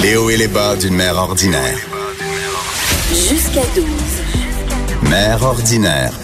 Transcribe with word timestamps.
Les 0.00 0.16
hauts 0.16 0.30
et 0.30 0.38
les 0.38 0.48
bas 0.48 0.74
d'une 0.76 0.94
mère 0.94 1.16
ordinaire. 1.16 1.78
Jusqu'à 3.10 3.60
12. 3.74 3.84
Mère 5.02 5.42
ordinaire. 5.42 6.14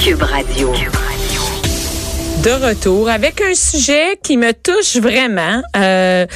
Cube 0.00 0.22
Radio. 0.22 0.72
De 2.42 2.50
retour 2.50 3.08
avec 3.08 3.40
un 3.40 3.54
sujet 3.54 4.18
qui 4.22 4.36
me 4.36 4.52
touche 4.52 4.96
vraiment. 4.96 5.62
Euh, 5.76 6.26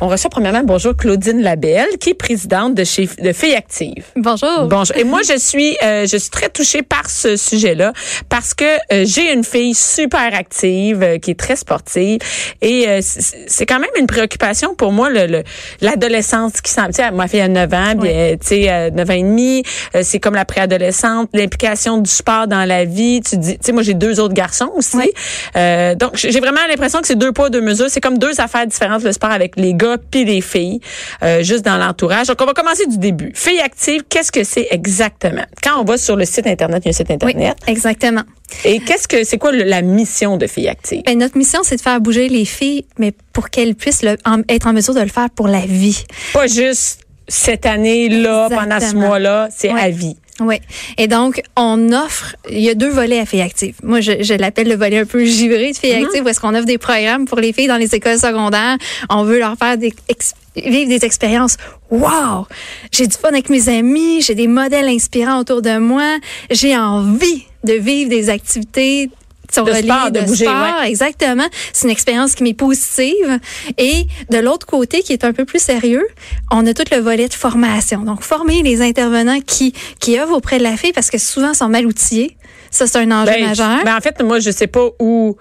on 0.00 0.08
reçoit 0.08 0.30
premièrement 0.30 0.62
bonjour 0.64 0.96
Claudine 0.96 1.42
Labelle, 1.42 1.98
qui 2.00 2.10
est 2.10 2.14
présidente 2.14 2.74
de 2.74 2.84
chez 2.84 3.06
de 3.18 3.32
Filles 3.34 3.54
Actives. 3.54 4.04
Bonjour. 4.16 4.66
Bonjour. 4.66 4.96
Et 4.96 5.04
moi, 5.04 5.20
je 5.28 5.36
suis, 5.38 5.76
euh, 5.82 6.06
je 6.06 6.16
suis 6.16 6.30
très 6.30 6.48
touchée 6.48 6.82
par 6.82 7.10
ce 7.10 7.36
sujet-là 7.36 7.92
parce 8.30 8.54
que 8.54 8.64
euh, 8.64 9.04
j'ai 9.06 9.30
une 9.32 9.44
fille 9.44 9.74
super 9.74 10.32
active 10.34 11.02
euh, 11.02 11.18
qui 11.18 11.32
est 11.32 11.38
très 11.38 11.56
sportive 11.56 12.20
et 12.62 12.88
euh, 12.88 13.00
c'est 13.02 13.66
quand 13.66 13.78
même 13.80 13.90
une 13.98 14.06
préoccupation 14.06 14.74
pour 14.74 14.92
moi 14.92 15.10
le 15.10 15.26
le- 15.26 15.42
l'adolescence 15.82 16.60
qui 16.62 16.72
s'en. 16.72 16.88
Ma 17.12 17.28
fille 17.28 17.40
a 17.42 17.48
9 17.48 17.74
ans, 17.74 17.92
Oui. 17.98 18.08
bien, 18.08 18.36
tu 18.40 18.46
sais, 18.46 18.70
euh, 18.70 18.90
9 18.90 19.10
ans 19.10 19.12
et 19.12 19.22
demi, 19.22 19.62
euh, 19.94 20.00
c'est 20.02 20.18
comme 20.20 20.34
la 20.34 20.46
préadolescente, 20.46 21.28
l'implication 21.34 21.98
du 21.98 22.10
sport 22.10 22.46
dans 22.46 22.64
la 22.64 22.84
vie. 22.86 23.20
Tu 23.20 23.36
dis, 23.36 23.54
tu 23.58 23.66
sais, 23.66 23.72
moi 23.72 23.82
j'ai 23.82 23.94
deux 23.94 24.18
autres 24.20 24.34
garçons 24.34 24.70
aussi. 24.74 24.96
Oui. 24.96 25.10
Euh, 25.56 25.94
donc, 25.94 26.12
j'ai 26.16 26.40
vraiment 26.40 26.60
l'impression 26.68 27.00
que 27.00 27.06
c'est 27.06 27.16
deux 27.18 27.32
poids, 27.32 27.50
deux 27.50 27.60
mesures. 27.60 27.86
C'est 27.88 28.00
comme 28.00 28.18
deux 28.18 28.40
affaires 28.40 28.66
différentes, 28.66 29.02
le 29.02 29.12
sport 29.12 29.30
avec 29.30 29.54
les 29.56 29.74
gars 29.74 29.96
puis 30.10 30.24
les 30.24 30.40
filles, 30.40 30.80
euh, 31.22 31.42
juste 31.42 31.64
dans 31.64 31.76
l'entourage. 31.76 32.26
Donc, 32.26 32.38
on 32.40 32.46
va 32.46 32.52
commencer 32.54 32.86
du 32.86 32.98
début. 32.98 33.32
Filles 33.34 33.60
actives, 33.60 34.02
qu'est-ce 34.08 34.32
que 34.32 34.44
c'est 34.44 34.68
exactement? 34.70 35.44
Quand 35.62 35.80
on 35.80 35.84
va 35.84 35.96
sur 35.98 36.16
le 36.16 36.24
site 36.24 36.46
Internet, 36.46 36.82
il 36.84 36.88
y 36.88 36.88
a 36.88 36.90
un 36.90 36.92
site 36.92 37.08
Oui, 37.08 37.32
Internet. 37.32 37.56
exactement. 37.66 38.22
Et 38.64 38.80
qu'est-ce 38.80 39.06
que 39.08 39.24
c'est 39.24 39.38
quoi 39.38 39.52
le- 39.52 39.64
la 39.64 39.82
mission 39.82 40.36
de 40.36 40.46
Filles 40.46 40.68
actives? 40.68 41.02
Ben, 41.04 41.18
notre 41.18 41.36
mission, 41.36 41.60
c'est 41.62 41.76
de 41.76 41.80
faire 41.82 42.00
bouger 42.00 42.28
les 42.28 42.44
filles, 42.44 42.86
mais 42.98 43.12
pour 43.32 43.50
qu'elles 43.50 43.74
puissent 43.74 44.02
le- 44.02 44.16
en- 44.24 44.40
être 44.48 44.66
en 44.66 44.72
mesure 44.72 44.94
de 44.94 45.00
le 45.00 45.08
faire 45.08 45.28
pour 45.30 45.48
la 45.48 45.60
vie. 45.60 46.04
Pas 46.32 46.46
juste 46.46 47.00
cette 47.28 47.66
année-là, 47.66 48.48
pendant 48.48 48.62
ce 48.80 48.84
Exactement. 48.86 49.06
mois-là, 49.08 49.48
c'est 49.54 49.70
Ouais. 49.72 49.80
à 49.80 49.90
vie. 49.90 50.16
Oui. 50.40 50.60
Et 50.96 51.08
donc, 51.08 51.42
on 51.56 51.92
offre, 51.92 52.36
il 52.48 52.60
y 52.60 52.70
a 52.70 52.74
deux 52.74 52.90
volets 52.90 53.18
à 53.18 53.26
Filles 53.26 53.42
Actives. 53.42 53.74
Moi, 53.82 54.00
je, 54.00 54.22
je 54.22 54.34
l'appelle 54.34 54.68
le 54.68 54.76
volet 54.76 54.98
un 54.98 55.04
peu 55.04 55.24
givré 55.24 55.72
de 55.72 55.76
Filles 55.76 55.88
Mm-hmm. 55.88 56.04
Actives, 56.04 56.24
où 56.24 56.28
est-ce 56.28 56.40
qu'on 56.40 56.54
offre 56.54 56.66
des 56.66 56.78
programmes 56.78 57.24
pour 57.26 57.38
les 57.38 57.52
filles 57.52 57.66
dans 57.66 57.76
les 57.76 57.94
écoles 57.94 58.18
secondaires. 58.18 58.76
On 59.10 59.24
veut 59.24 59.38
leur 59.38 59.56
faire 59.56 59.76
des, 59.76 59.92
vivre 60.56 60.88
des 60.88 61.04
expériences. 61.04 61.56
Wow! 61.90 62.46
J'ai 62.92 63.06
du 63.06 63.16
fun 63.16 63.28
avec 63.28 63.48
mes 63.50 63.68
amis, 63.68 64.22
j'ai 64.22 64.34
des 64.34 64.48
modèles 64.48 64.88
inspirants 64.88 65.40
autour 65.40 65.62
de 65.62 65.78
moi, 65.78 66.18
j'ai 66.50 66.76
envie 66.76 67.44
de 67.64 67.72
vivre 67.74 68.10
des 68.10 68.30
activités 68.30 69.10
De 69.48 69.72
sport, 69.72 70.10
de 70.10 70.20
bouger, 70.20 70.44
sport, 70.44 70.82
exactement. 70.84 71.46
C'est 71.72 71.86
une 71.86 71.90
expérience 71.92 72.34
qui 72.34 72.42
m'est 72.42 72.54
positive. 72.54 73.40
Et 73.78 74.06
de 74.30 74.38
l'autre 74.38 74.66
côté, 74.66 75.02
qui 75.02 75.12
est 75.12 75.24
un 75.24 75.32
peu 75.32 75.44
plus 75.44 75.62
sérieux, 75.62 76.06
on 76.50 76.66
a 76.66 76.74
tout 76.74 76.84
le 76.92 76.98
volet 76.98 77.28
de 77.28 77.34
formation. 77.34 78.00
Donc, 78.02 78.22
former 78.22 78.62
les 78.62 78.82
intervenants 78.82 79.40
qui, 79.40 79.72
qui 80.00 80.18
œuvrent 80.18 80.36
auprès 80.36 80.58
de 80.58 80.62
la 80.64 80.76
fille 80.76 80.92
parce 80.92 81.10
que 81.10 81.18
souvent, 81.18 81.52
ils 81.52 81.56
sont 81.56 81.68
mal 81.68 81.86
outillés. 81.86 82.36
Ça, 82.70 82.86
c'est 82.86 82.98
un 82.98 83.10
enjeu 83.10 83.32
Ben, 83.32 83.46
majeur. 83.46 83.84
ben, 83.84 83.96
en 83.96 84.00
fait, 84.00 84.22
moi, 84.22 84.38
je 84.40 84.50
sais 84.50 84.66
pas 84.66 84.88
où 84.98 85.36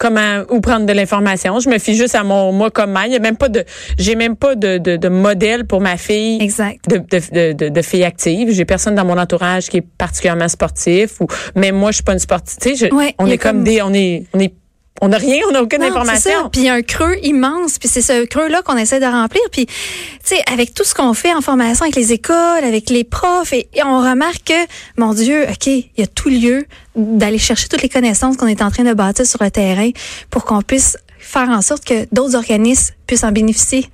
comment 0.00 0.42
où 0.48 0.60
prendre 0.60 0.86
de 0.86 0.92
l'information. 0.92 1.60
Je 1.60 1.68
me 1.68 1.78
fie 1.78 1.94
juste 1.94 2.14
à 2.16 2.24
mon 2.24 2.50
moi 2.52 2.70
comme 2.70 2.90
mère. 2.92 3.04
Il 3.06 3.12
y 3.12 3.16
a 3.16 3.20
même 3.20 3.36
pas 3.36 3.48
de 3.50 3.64
j'ai 3.98 4.16
même 4.16 4.34
pas 4.34 4.54
de, 4.56 4.78
de, 4.78 4.96
de 4.96 5.08
modèle 5.08 5.66
pour 5.66 5.80
ma 5.82 5.96
fille 5.98 6.42
Exact. 6.42 6.88
de, 6.88 6.96
de, 6.96 7.52
de, 7.52 7.68
de, 7.68 7.82
fille 7.82 8.02
active. 8.02 8.50
J'ai 8.50 8.64
personne 8.64 8.94
dans 8.94 9.04
mon 9.04 9.18
entourage 9.18 9.68
qui 9.68 9.76
est 9.76 9.86
particulièrement 9.98 10.48
sportif 10.48 11.20
ou 11.20 11.26
même 11.54 11.76
moi 11.76 11.90
je 11.90 11.96
suis 11.96 12.04
pas 12.04 12.14
une 12.14 12.18
sportive. 12.18 12.56
Tu 12.60 12.74
sais, 12.76 12.88
je- 12.88 12.94
Ouais, 12.94 13.14
on 13.18 13.26
est 13.26 13.36
comme, 13.38 13.56
comme- 13.58 13.64
des 13.64 13.82
on 13.82 13.92
est 13.92 14.24
on 14.32 14.40
est 14.40 14.54
on 15.00 15.08
n'a 15.08 15.16
rien, 15.16 15.40
on 15.48 15.52
n'a 15.52 15.62
aucune 15.62 15.80
Non, 15.80 15.88
information. 15.88 16.50
Puis 16.50 16.62
il 16.62 16.64
y 16.64 16.68
a 16.68 16.74
un 16.74 16.82
creux 16.82 17.16
immense, 17.22 17.78
puis 17.78 17.88
c'est 17.88 18.02
ce 18.02 18.26
creux-là 18.26 18.62
qu'on 18.62 18.76
essaie 18.76 19.00
de 19.00 19.06
remplir. 19.06 19.42
Puis, 19.50 19.66
tu 19.66 19.74
sais, 20.22 20.42
avec 20.50 20.74
tout 20.74 20.84
ce 20.84 20.94
qu'on 20.94 21.14
fait 21.14 21.34
en 21.34 21.40
formation 21.40 21.84
avec 21.84 21.96
les 21.96 22.12
écoles, 22.12 22.64
avec 22.64 22.90
les 22.90 23.04
profs, 23.04 23.52
et, 23.52 23.68
et 23.72 23.82
on 23.82 23.98
remarque 23.98 24.44
que, 24.44 24.66
mon 24.98 25.14
Dieu, 25.14 25.44
OK, 25.44 25.66
il 25.66 25.90
y 25.96 26.02
a 26.02 26.06
tout 26.06 26.28
lieu 26.28 26.66
d'aller 26.96 27.38
chercher 27.38 27.68
toutes 27.68 27.82
les 27.82 27.88
connaissances 27.88 28.36
qu'on 28.36 28.46
est 28.46 28.62
en 28.62 28.70
train 28.70 28.84
de 28.84 28.92
bâtir 28.92 29.26
sur 29.26 29.42
le 29.42 29.50
terrain 29.50 29.90
pour 30.30 30.44
qu'on 30.44 30.60
puisse 30.62 30.96
faire 31.18 31.48
en 31.48 31.62
sorte 31.62 31.84
que 31.84 32.06
d'autres 32.12 32.34
organismes 32.34 32.94
puissent 33.10 33.24
en 33.24 33.32
bénéficier. 33.32 33.86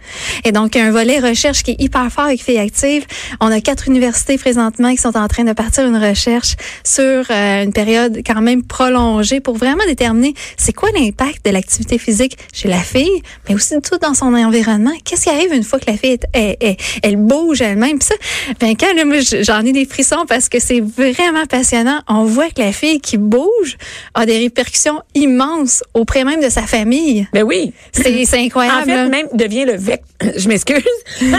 Et 0.44 0.52
donc, 0.52 0.76
un 0.76 0.90
volet 0.90 1.20
recherche 1.20 1.62
qui 1.62 1.70
est 1.70 1.80
hyper 1.80 2.12
fort 2.12 2.24
avec 2.24 2.42
Filles 2.42 2.58
Actives. 2.58 3.06
On 3.40 3.50
a 3.50 3.62
quatre 3.62 3.88
universités 3.88 4.36
présentement 4.36 4.90
qui 4.90 4.98
sont 4.98 5.16
en 5.16 5.26
train 5.26 5.44
de 5.44 5.54
partir 5.54 5.86
une 5.86 5.96
recherche 5.96 6.54
sur 6.84 7.24
euh, 7.30 7.64
une 7.64 7.72
période 7.72 8.18
quand 8.26 8.42
même 8.42 8.62
prolongée 8.62 9.40
pour 9.40 9.56
vraiment 9.56 9.84
déterminer 9.86 10.34
c'est 10.58 10.74
quoi 10.74 10.90
l'impact 10.94 11.46
de 11.46 11.50
l'activité 11.50 11.96
physique 11.96 12.36
chez 12.52 12.68
la 12.68 12.80
fille, 12.80 13.22
mais 13.48 13.54
aussi 13.54 13.74
tout 13.80 13.96
dans 13.96 14.12
son 14.12 14.34
environnement. 14.34 14.92
Qu'est-ce 15.02 15.22
qui 15.22 15.30
arrive 15.30 15.54
une 15.54 15.64
fois 15.64 15.78
que 15.78 15.90
la 15.90 15.96
fille 15.96 16.18
est, 16.34 16.76
elle 17.02 17.16
bouge 17.16 17.62
elle-même? 17.62 17.98
Puis 17.98 18.08
ça, 18.08 18.14
ben 18.60 18.76
quand 18.78 18.94
là, 18.94 19.06
moi, 19.06 19.16
j'en 19.40 19.64
ai 19.64 19.72
des 19.72 19.86
frissons 19.86 20.26
parce 20.28 20.50
que 20.50 20.60
c'est 20.60 20.80
vraiment 20.82 21.46
passionnant. 21.48 22.00
On 22.06 22.24
voit 22.24 22.50
que 22.50 22.60
la 22.60 22.72
fille 22.72 23.00
qui 23.00 23.16
bouge 23.16 23.78
a 24.12 24.26
des 24.26 24.36
répercussions 24.36 25.00
immenses 25.14 25.82
auprès 25.94 26.24
même 26.24 26.42
de 26.42 26.50
sa 26.50 26.62
famille. 26.62 27.26
Ben 27.32 27.44
oui. 27.44 27.72
C'est 27.92 28.38
incroyable. 28.38 28.82
En 28.82 28.84
fait, 28.84 28.94
là. 28.94 29.05
Même 29.08 29.26
devient 29.34 29.64
le 29.64 29.76
vecteur. 29.76 30.32
Je 30.36 30.48
m'excuse. 30.48 30.82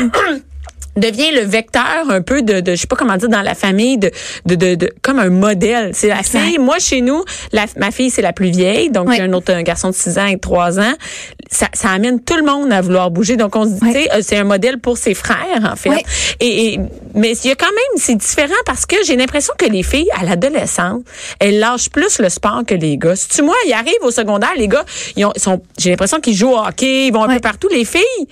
devient 0.96 1.30
le 1.36 1.42
vecteur 1.42 2.10
un 2.10 2.24
peu 2.24 2.42
de, 2.42 2.60
de 2.60 2.72
je 2.72 2.78
sais 2.82 2.88
pas 2.88 2.96
comment 2.96 3.18
dire 3.18 3.30
dans 3.30 3.44
la 3.44 3.54
famille 3.54 4.00
de 4.00 4.10
de, 4.48 4.56
de, 4.56 4.74
de- 4.74 4.92
comme 5.04 5.20
un 5.20 5.30
modèle 5.30 5.92
c'est 5.94 6.08
la 6.08 6.24
fille 6.24 6.58
moi 6.58 6.80
chez 6.80 7.02
nous 7.02 7.24
la, 7.52 7.66
ma 7.78 7.92
fille 7.92 8.10
c'est 8.10 8.24
la 8.24 8.34
plus 8.34 8.50
vieille 8.50 8.90
donc 8.90 9.08
Oui. 9.10 9.20
a 9.20 9.24
un 9.24 9.34
autre 9.34 9.54
un 9.54 9.62
garçon 9.62 9.90
de 9.90 9.94
6 9.94 10.18
ans 10.18 10.26
et 10.26 10.40
3 10.40 10.80
ans 10.80 10.94
ça, 11.50 11.68
ça 11.74 11.90
amène 11.92 12.22
tout 12.22 12.36
le 12.36 12.44
monde 12.44 12.72
à 12.74 12.82
vouloir 12.82 13.10
bouger 13.12 13.38
donc 13.38 13.56
on 13.56 13.64
se 13.66 13.70
dit 13.72 13.80
Oui. 13.82 14.08
euh, 14.14 14.20
c'est 14.22 14.38
un 14.38 14.44
modèle 14.44 14.80
pour 14.80 14.98
ses 14.98 15.14
frères 15.14 15.70
en 15.72 15.76
fait 15.76 15.90
Oui. 15.90 16.04
et, 16.40 16.74
et 16.74 16.80
mais 17.16 17.32
il 17.32 17.48
y 17.48 17.52
a 17.52 17.56
quand 17.56 17.66
même 17.68 17.98
c'est 18.02 18.16
différent 18.16 18.54
parce 18.66 18.86
que 18.86 18.96
j'ai 19.06 19.16
l'impression 19.16 19.54
que 19.58 19.66
les 19.66 19.84
filles 19.84 20.10
à 20.20 20.24
l'adolescence 20.26 21.02
elles 21.40 21.60
lâchent 21.60 21.90
plus 21.90 22.20
le 22.20 22.30
sport 22.30 22.64
que 22.68 22.76
les 22.76 22.98
gars 22.98 23.16
si 23.16 23.30
tu 23.30 23.42
moi 23.42 23.56
ils 23.66 23.74
arrivent 23.74 23.94
au 24.04 24.12
secondaire 24.12 24.52
les 24.58 24.68
gars 24.68 24.84
ils, 25.16 25.26
ont, 25.26 25.32
ils 25.36 25.42
sont 25.42 25.62
j'ai 25.78 25.90
l'impression 25.92 26.20
qu'ils 26.20 26.36
jouent 26.36 26.54
au 26.54 26.60
hockey 26.60 27.08
ils 27.08 27.14
vont 27.14 27.24
un 27.24 27.28
Oui. 27.30 27.36
peu 27.36 27.42
partout 27.42 27.70
les 27.70 27.86
filles 27.86 28.28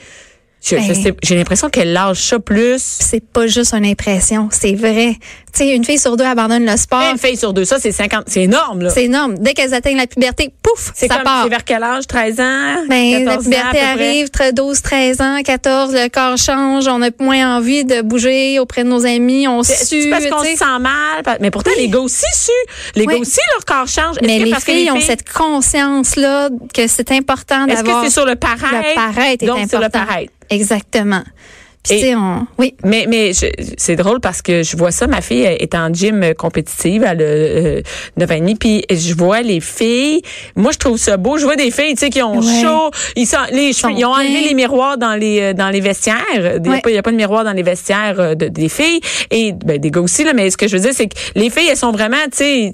Ben. 0.71 1.13
j'ai 1.23 1.35
l'impression 1.35 1.69
qu'elles 1.69 1.93
lâchent 1.93 2.23
ça 2.29 2.39
plus. 2.39 2.81
c'est 2.81 3.23
pas 3.23 3.45
juste 3.47 3.73
une 3.73 3.85
impression, 3.85 4.47
c'est 4.51 4.73
vrai. 4.73 5.15
Tu 5.53 5.63
sais, 5.63 5.75
une 5.75 5.85
fille 5.85 5.99
sur 5.99 6.17
deux 6.17 6.25
abandonne 6.25 6.65
le 6.65 6.75
sport. 6.75 7.01
Une 7.11 7.17
fille 7.17 7.37
sur 7.37 7.53
deux, 7.53 7.63
ça 7.65 7.77
c'est 7.79 7.91
50, 7.93 8.23
c'est 8.27 8.41
énorme 8.43 8.81
là. 8.81 8.89
C'est 8.89 9.05
énorme. 9.05 9.37
Dès 9.37 9.53
qu'elles 9.53 9.73
atteignent 9.73 9.95
la 9.97 10.07
puberté, 10.07 10.51
pouf, 10.61 10.91
C'est 10.95 11.07
ça 11.07 11.15
comme 11.15 11.23
part. 11.23 11.43
c'est 11.43 11.49
vers 11.49 11.63
quel 11.63 11.81
âge? 11.83 12.07
13 12.07 12.39
ans? 12.41 12.75
Ben, 12.89 13.23
14 13.25 13.25
la 13.25 13.33
ans, 13.33 13.43
puberté 13.43 13.69
près? 13.77 13.79
arrive, 13.85 14.29
très 14.29 14.51
12, 14.53 14.81
13 14.81 15.21
ans, 15.21 15.37
14, 15.43 15.93
le 15.93 16.09
corps 16.09 16.37
change, 16.37 16.87
on 16.87 17.01
a 17.01 17.09
moins 17.21 17.57
envie 17.57 17.85
de 17.85 18.01
bouger 18.01 18.59
auprès 18.59 18.83
de 18.83 18.89
nos 18.89 19.05
amis, 19.05 19.47
on 19.47 19.63
sue, 19.63 20.09
parce 20.09 20.25
qu'on 20.27 20.43
se 20.43 20.55
sent 20.57 20.79
mal, 20.79 21.37
mais 21.39 21.51
pourtant 21.51 21.71
les 21.77 21.87
gars 21.89 21.99
aussi 21.99 22.25
suent. 22.33 22.51
Les 22.95 23.05
Oui. 23.05 23.13
gars 23.13 23.19
aussi 23.21 23.39
leur 23.55 23.63
corps 23.65 23.87
change. 23.87 24.15
Mais 24.23 24.39
que 24.39 24.43
les 24.45 24.51
parce 24.51 24.63
que 24.65 24.71
filles 24.73 24.91
ont 24.91 24.99
cette 24.99 25.29
conscience-là 25.31 26.49
que 26.73 26.87
c'est 26.87 27.11
important 27.11 27.65
Est-ce 27.67 27.81
que 27.81 27.85
d'avoir 27.85 28.03
c'est 28.03 28.09
sur 28.09 28.25
le 28.25 28.35
paraître 28.35 28.65
le 28.73 28.95
paraître? 28.95 29.43
est 29.43 29.45
Donc 29.47 29.57
important. 29.59 29.77
c'est 29.77 29.83
le 29.83 29.89
paraître. 29.89 30.33
Exactement. 30.49 31.25
Puis 31.87 32.13
oui. 32.57 32.73
Mais 32.83 33.05
mais 33.07 33.31
c'est 33.77 33.95
drôle 33.95 34.19
parce 34.19 34.41
que 34.41 34.63
je 34.63 34.75
vois 34.77 34.91
ça. 34.91 35.07
Ma 35.07 35.21
fille 35.21 35.43
est 35.43 35.75
en 35.75 35.93
gym 35.93 36.23
euh, 36.23 36.33
compétitive, 36.33 37.03
a 37.03 37.13
euh, 37.13 37.81
9 38.17 38.31
ans 38.31 38.53
puis 38.59 38.83
je 38.89 39.13
vois 39.13 39.41
les 39.41 39.59
filles. 39.59 40.21
Moi, 40.55 40.71
je 40.71 40.77
trouve 40.77 40.97
ça 40.97 41.17
beau. 41.17 41.37
Je 41.37 41.43
vois 41.45 41.55
des 41.55 41.71
filles, 41.71 41.93
tu 41.93 41.99
sais, 42.05 42.09
qui 42.09 42.21
ont 42.21 42.39
Ouais. 42.39 42.61
chaud. 42.61 42.91
Ils 43.15 43.25
sont, 43.27 43.37
les 43.51 43.73
Sont 43.73 43.89
ils 43.89 44.03
ont 44.05 44.11
enlevé 44.13 44.41
les 44.47 44.53
miroirs 44.53 44.97
dans 44.97 45.13
les 45.15 45.39
euh, 45.41 45.53
dans 45.53 45.69
les 45.69 45.79
vestiaires. 45.81 46.15
Il 46.33 46.61
n'y 46.61 46.75
a, 46.77 46.81
pas- 46.81 46.89
il 46.89 46.95
y 46.95 46.97
a 46.97 47.03
pas 47.03 47.11
de 47.11 47.15
miroir 47.17 47.43
dans 47.43 47.53
les 47.53 47.63
vestiaires 47.63 48.19
euh, 48.19 48.35
de- 48.35 48.47
des 48.47 48.69
filles 48.69 48.99
et 49.31 49.51
ben, 49.53 49.77
des 49.79 49.91
gars 49.91 50.01
aussi 50.01 50.23
là. 50.23 50.33
Mais 50.33 50.49
ce 50.51 50.57
que 50.57 50.67
je 50.67 50.75
veux 50.77 50.81
dire, 50.81 50.91
c'est 50.93 51.07
que 51.07 51.15
les 51.35 51.49
filles, 51.49 51.67
elles 51.69 51.77
sont 51.77 51.91
vraiment, 51.91 52.17
tu 52.31 52.37
sais, 52.37 52.73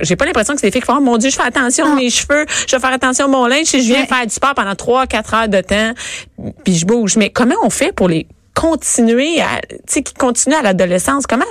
j'ai 0.00 0.16
pas 0.16 0.24
l'impression 0.24 0.54
que 0.54 0.60
c'est 0.60 0.66
des 0.68 0.72
filles 0.72 0.80
qui 0.80 0.86
font, 0.86 0.98
oh, 0.98 1.00
mon 1.00 1.16
Dieu, 1.18 1.30
je 1.30 1.36
fais 1.36 1.42
attention 1.42 1.84
à 1.92 1.94
mes 1.94 2.10
cheveux, 2.10 2.46
je 2.68 2.74
vais 2.76 2.80
faire 2.80 2.92
attention 2.92 3.26
à 3.26 3.28
mon 3.28 3.46
linge. 3.46 3.66
Si 3.66 3.80
je 3.82 3.86
viens 3.86 4.00
Ouais. 4.02 4.06
faire 4.06 4.26
du 4.26 4.32
sport 4.32 4.54
pendant 4.54 4.72
3-4 4.74 5.34
heures 5.34 5.48
de 5.48 5.60
temps, 5.60 5.92
puis 6.64 6.74
je 6.76 6.84
bouge. 6.86 7.16
Mais 7.16 7.30
comment 7.30 7.54
on 7.62 7.70
fait 7.70 7.92
pour 7.92 8.08
les 8.08 8.26
continuer 8.54 9.40
à, 9.40 9.60
tu 9.68 9.76
sais, 9.86 10.02
qui 10.02 10.14
continuent 10.14 10.56
à 10.56 10.62
l'adolescence? 10.62 11.26
Comment? 11.26 11.44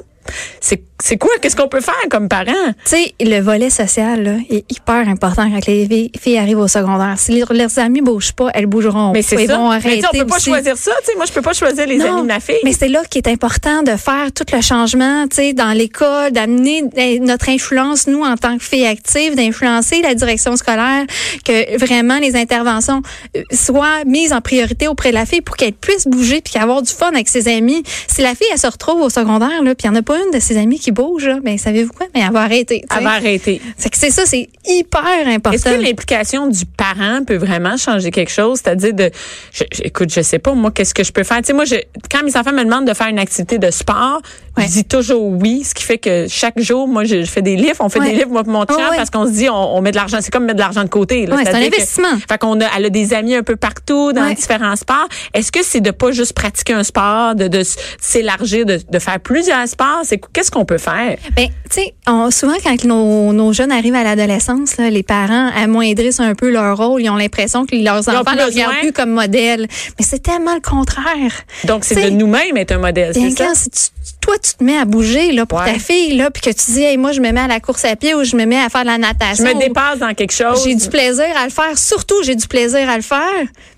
C'est, 0.60 0.84
c'est 1.04 1.18
quoi? 1.18 1.32
Qu'est-ce 1.42 1.56
qu'on 1.56 1.68
peut 1.68 1.82
faire 1.82 1.96
comme 2.10 2.30
parents? 2.30 2.52
Tu 2.86 2.96
sais, 2.96 3.14
le 3.20 3.40
volet 3.40 3.70
social 3.70 4.24
là, 4.24 4.34
est 4.50 4.72
hyper 4.72 5.08
important 5.08 5.50
quand 5.50 5.66
les 5.66 6.12
filles, 6.20 6.38
arrivent 6.38 6.60
au 6.60 6.68
secondaire. 6.68 7.16
Si 7.18 7.40
leurs, 7.40 7.80
amis 7.80 8.02
bougent 8.02 8.34
pas, 8.34 8.50
elles 8.54 8.66
bougeront. 8.66 9.12
Mais 9.12 9.22
c'est 9.22 9.48
ça. 9.48 9.58
vont 9.58 9.72
arrêter 9.72 10.06
on 10.14 10.18
peut 10.18 10.26
pas 10.26 10.36
aussi. 10.36 10.50
choisir 10.50 10.78
ça. 10.78 10.92
Tu 11.04 11.12
sais, 11.12 11.18
moi, 11.18 11.26
je 11.26 11.32
peux 11.32 11.42
pas 11.42 11.54
choisir 11.54 11.88
les 11.88 11.98
Non, 11.98 12.18
amis 12.18 12.22
de 12.24 12.28
ma 12.28 12.40
fille. 12.40 12.60
Mais 12.64 12.74
c'est 12.74 12.88
là 12.88 13.02
qu'il 13.10 13.22
est 13.26 13.30
important 13.30 13.82
de 13.84 13.96
faire 13.96 14.32
tout 14.34 14.46
le 14.54 14.62
changement, 14.62 15.28
tu 15.28 15.38
sais, 15.38 15.54
dans 15.54 15.72
l'école, 15.72 16.32
d'amener 16.32 16.84
eh, 16.96 17.20
notre 17.20 17.50
influence, 17.50 18.08
nous, 18.08 18.24
en 18.24 18.36
tant 18.36 18.58
que 18.58 18.64
filles 18.64 18.86
actives, 18.86 19.36
d'influencer 19.36 20.02
la 20.02 20.14
direction 20.14 20.56
scolaire, 20.56 21.06
que 21.46 21.78
vraiment 21.78 22.20
les 22.20 22.36
interventions 22.36 23.02
euh, 23.36 23.44
soient 23.52 24.04
mises 24.06 24.34
en 24.34 24.42
priorité 24.42 24.88
auprès 24.88 25.10
de 25.10 25.16
la 25.16 25.26
fille 25.26 25.42
pour 25.42 25.56
qu'elle 25.56 25.74
puisse 25.74 26.08
bouger 26.08 26.42
puis 26.42 26.62
avoir 26.62 26.82
du 26.82 26.92
fun 26.92 27.10
avec 27.10 27.30
ses 27.30 27.48
amis. 27.48 27.84
Si 28.08 28.22
la 28.22 28.36
fille, 28.36 28.48
elle 28.52 28.60
se 28.60 28.68
retrouve 28.68 29.02
au 29.02 29.10
secondaire, 29.10 29.64
là, 29.64 29.76
puis 29.76 29.88
il 29.88 29.92
n'y 29.92 29.98
en 29.98 30.00
a 30.00 30.04
pas 30.04 30.18
une 30.18 30.32
de 30.32 30.40
ses 30.40 30.58
amis 30.58 30.80
qui 30.80 30.91
qui 30.96 31.02
bouge, 31.02 31.26
là, 31.28 31.40
ben 31.44 31.58
savez-vous 31.58 31.94
quoi? 31.94 32.08
Mais 32.14 32.22
elle 32.22 32.32
va 32.34 32.42
arrêter. 32.42 32.82
tu 32.82 32.88
sais. 32.94 32.98
Elle 33.00 33.04
va 33.06 33.12
arrêter. 33.14 33.62
C'est 33.78 33.90
que 33.90 33.98
c'est 33.98 34.10
ça, 34.12 34.24
c'est 34.26 34.50
hyper 34.68 35.04
important. 35.28 35.52
Est-ce 35.56 35.66
que 35.66 35.82
l'implication 35.82 36.48
du 36.48 36.66
parent 36.66 37.24
peut 37.26 37.38
vraiment 37.38 37.78
changer 37.78 38.12
quelque 38.12 38.32
chose? 38.32 38.60
C'est-à-dire 38.64 38.94
de, 38.94 39.10
je, 39.54 39.64
je- 39.74 39.82
écoute, 39.84 40.12
je 40.14 40.22
sais 40.22 40.40
pas, 40.40 40.54
moi, 40.54 40.72
qu'est-ce 40.72 40.94
que 40.94 41.04
je 41.04 41.12
peux 41.12 41.24
faire? 41.24 41.38
Tu 41.38 41.46
sais, 41.48 41.54
moi, 41.54 41.66
je, 41.66 41.76
quand 42.12 42.24
mes 42.24 42.36
enfants 42.38 42.52
me 42.54 42.64
demandent 42.64 42.88
de 42.88 42.94
faire 42.94 43.08
une 43.08 43.20
activité 43.20 43.58
de 43.58 43.72
sport, 43.72 44.22
Ouais. 44.58 44.66
je 44.68 44.72
dis 44.74 44.84
toujours 44.84 45.24
oui, 45.28 45.64
ce 45.64 45.74
qui 45.74 45.84
fait 45.84 45.98
que 45.98 46.28
chaque 46.28 46.60
jour, 46.60 46.86
moi, 46.86 47.06
je, 47.06 47.22
je 47.22 47.32
fais 47.32 47.42
des 47.42 47.56
livres, 47.56 47.78
on 47.80 47.88
fait 47.88 48.00
Ouais. 48.00 48.10
des 48.12 48.16
livres, 48.18 48.32
moi, 48.32 48.44
pour 48.44 48.52
mon 48.52 48.60
ouais. 48.62 48.98
parce 48.98 49.10
qu'on 49.10 49.26
se 49.26 49.32
dit, 49.32 49.50
on, 49.50 49.78
on 49.78 49.82
met 49.82 49.92
de 49.92 49.96
l'argent, 49.96 50.18
c'est 50.20 50.30
comme 50.30 50.44
mettre 50.44 50.58
de 50.58 50.62
l'argent 50.62 50.84
de 50.84 50.90
côté. 50.90 51.26
là. 51.26 51.38
C'est 51.38 51.42
un 51.44 51.52
C'est-à-dire 51.52 51.70
que- 51.70 51.76
investissement. 51.78 52.18
fait 52.30 52.38
qu'on 52.38 52.60
a, 52.60 52.66
elle 52.78 52.86
a 52.86 52.90
des 52.90 53.14
amis 53.14 53.34
un 53.36 53.44
peu 53.44 53.56
partout 53.56 54.12
dans 54.12 54.30
différents 54.34 54.76
sports. 54.76 55.08
Est-ce 55.34 55.54
que 55.54 55.64
c'est 55.64 55.80
de 55.80 55.92
pas 55.92 56.12
juste 56.12 56.34
pratiquer 56.34 56.74
un 56.74 56.84
sport, 56.84 57.34
de, 57.36 57.62
s'élargir, 58.02 58.66
de, 58.66 58.80
de 58.90 59.00
faire 59.00 59.22
plusieurs 59.22 59.66
sports? 59.70 60.02
C'est, 60.04 60.20
qu'est-ce 60.34 60.52
qu'on 60.52 60.66
peut 60.66 60.78
faire? 60.82 61.18
Ben, 61.36 61.48
tu 61.70 61.82
sais, 61.82 61.94
souvent 62.32 62.56
quand 62.64 62.84
nos, 62.86 63.32
nos 63.34 63.54
jeunes 63.54 63.72
arrivent 63.72 63.96
à 63.96 64.04
l'adolescence, 64.04 64.78
les 64.78 65.04
parents 65.04 65.50
amoindrissent 65.56 66.20
un 66.20 66.36
peu 66.36 66.50
leur 66.52 66.76
rôle. 66.78 67.02
Ils 67.02 67.10
ont 67.10 67.16
l'impression 67.16 67.66
que 67.66 67.76
leurs 67.76 68.08
ont 68.10 68.12
enfants 68.16 68.36
ne 68.36 68.44
regardent 68.44 68.80
plus 68.80 68.92
comme 68.92 69.12
modèle. 69.12 69.68
Mais 70.00 70.06
c'est 70.06 70.22
tellement 70.22 70.54
le 70.56 70.62
contraire. 70.62 71.32
Donc, 71.66 71.86
c'est 71.86 71.96
de 72.04 72.10
nous-mêmes 72.10 72.58
être 72.58 72.72
un 72.74 72.80
modèle, 72.80 73.14
Bien 73.14 73.30
c'est 73.30 73.38
ça? 73.38 73.46
quand 73.46 73.56
si 73.56 73.70
tu- 73.70 73.80
toi, 74.20 74.38
tu 74.38 74.54
te 74.56 74.64
mets 74.64 74.78
à 74.78 74.86
bouger 74.86 75.32
là, 75.32 75.46
pour 75.46 75.60
Ouais. 75.60 75.74
ta 75.74 75.80
fille, 75.80 76.16
là, 76.16 76.30
puis 76.32 76.42
que 76.42 76.50
tu 76.50 76.72
dis, 76.72 76.84
hey, 76.84 76.98
moi, 76.98 77.12
je 77.12 77.22
me 77.22 77.32
mets 77.32 77.40
à 77.42 77.48
la 77.48 77.60
course 77.60 77.86
à 77.86 77.96
pied 77.96 78.14
ou 78.14 78.24
je 78.24 78.36
me 78.36 78.46
mets 78.46 78.60
à 78.60 78.70
faire 78.70 78.82
de 78.82 78.88
la 78.88 78.96
Je 78.96 79.00
natation. 79.02 79.46
me 79.46 79.54
ou- 79.56 79.60
dépasse 79.60 80.00
dans 80.00 80.14
quelque 80.14 80.34
chose. 80.34 80.64
J'ai 80.64 80.76
du 80.76 80.88
plaisir 80.90 81.26
à 81.40 81.46
le 81.46 81.52
faire. 81.52 81.78
Surtout, 81.78 82.16
j'ai 82.24 82.36
du 82.36 82.48
plaisir 82.48 82.90
à 82.90 82.96
le 82.98 83.02
faire. 83.04 83.20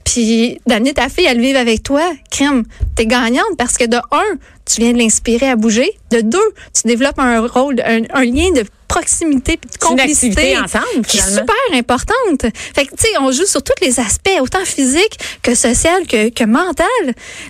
Puis 0.04 0.60
d'amener 0.68 0.94
ta 0.94 1.10
fille 1.10 1.28
à 1.28 1.34
le 1.34 1.42
vivre 1.42 1.60
avec 1.60 1.84
toi, 1.84 2.02
crème, 2.30 2.64
t'es 2.96 3.06
gagnante 3.06 3.56
parce 3.58 3.78
que 3.78 3.86
de 3.86 3.98
un, 4.12 4.38
tu 4.66 4.82
viens 4.82 4.92
de 4.92 4.98
l'inspirer 4.98 5.50
à 5.50 5.56
bouger. 5.56 5.90
De 6.12 6.22
deux, 6.22 6.40
tu 6.74 6.88
développes 6.88 7.20
un 7.20 7.46
rôle, 7.48 7.76
un, 7.86 8.02
un 8.14 8.24
lien 8.26 8.52
de 8.52 8.64
proximité 8.88 9.58
puis 9.58 9.70
de 9.70 9.76
une 9.86 9.90
complicité 9.98 10.58
ensemble, 10.58 11.06
qui 11.08 11.18
est 11.18 11.22
super 11.36 11.56
importante. 11.74 12.42
Fait 12.76 12.86
que 12.86 12.92
tu 12.92 13.02
sais, 13.04 13.10
on 13.20 13.32
joue 13.32 13.46
sur 13.46 13.64
tous 13.64 13.74
les 13.82 14.00
aspects, 14.00 14.30
autant 14.42 14.64
physique 14.66 15.18
que 15.42 15.56
social 15.56 16.06
que, 16.08 16.30
que 16.30 16.44
mental. 16.44 16.86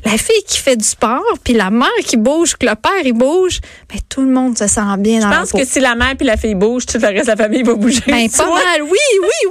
La 0.06 0.12
fille 0.18 0.44
qui 0.48 0.60
fait 0.60 0.76
du 0.76 0.84
sport, 0.86 1.22
puis 1.44 1.54
la 1.54 1.70
mère 1.70 1.90
qui 2.06 2.18
bouge, 2.18 2.56
que 2.56 2.66
le 2.66 2.76
père 2.76 2.92
il 3.04 3.14
bouge, 3.14 3.60
ben 3.92 4.00
tout 4.10 4.22
le 4.22 4.28
monde 4.32 4.58
se 4.58 4.68
sent 4.68 4.82
bien 5.00 5.20
dans 5.20 5.28
Je 5.28 5.32
la 5.34 5.40
pense 5.40 5.52
peau. 5.52 5.58
que 5.60 5.66
si 5.66 5.80
la 5.80 5.96
mère 5.96 6.16
puis 6.18 6.26
la 6.28 6.38
fille 6.38 6.56
bougent, 6.56 6.86
tout 6.86 6.98
le 7.00 7.08
reste 7.08 7.26
de 7.26 7.32
la 7.32 7.36
famille 7.38 7.64
va 7.64 7.74
bouger. 7.76 8.02
ben 8.08 8.30
pas 8.30 8.46
vois? 8.46 8.56
mal, 8.56 8.82
oui, 8.82 8.90
oui, 9.22 9.50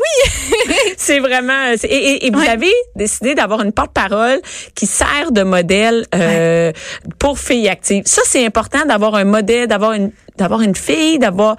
oui. 0.69 0.75
C'est 0.96 1.19
vraiment. 1.19 1.73
Et, 1.82 1.87
et- 1.87 2.26
et 2.26 2.31
vous 2.31 2.40
avez 2.40 2.73
décidé 2.96 3.34
d'avoir 3.34 3.62
une 3.62 3.73
porte-parole 3.73 4.40
qui 4.75 4.87
sert 4.87 5.32
de 5.32 5.43
modèle 5.43 6.06
euh, 6.14 6.73
pour 7.19 7.38
filles 7.38 7.69
actives. 7.69 8.05
Ça, 8.06 8.23
c'est 8.25 8.44
important 8.46 8.84
d'avoir 8.87 9.14
un 9.17 9.25
modèle, 9.25 9.67
d'avoir 9.67 9.93
une, 9.93 10.12
d'avoir 10.37 10.62
une 10.62 10.75
fille, 10.76 11.19
d'avoir. 11.19 11.56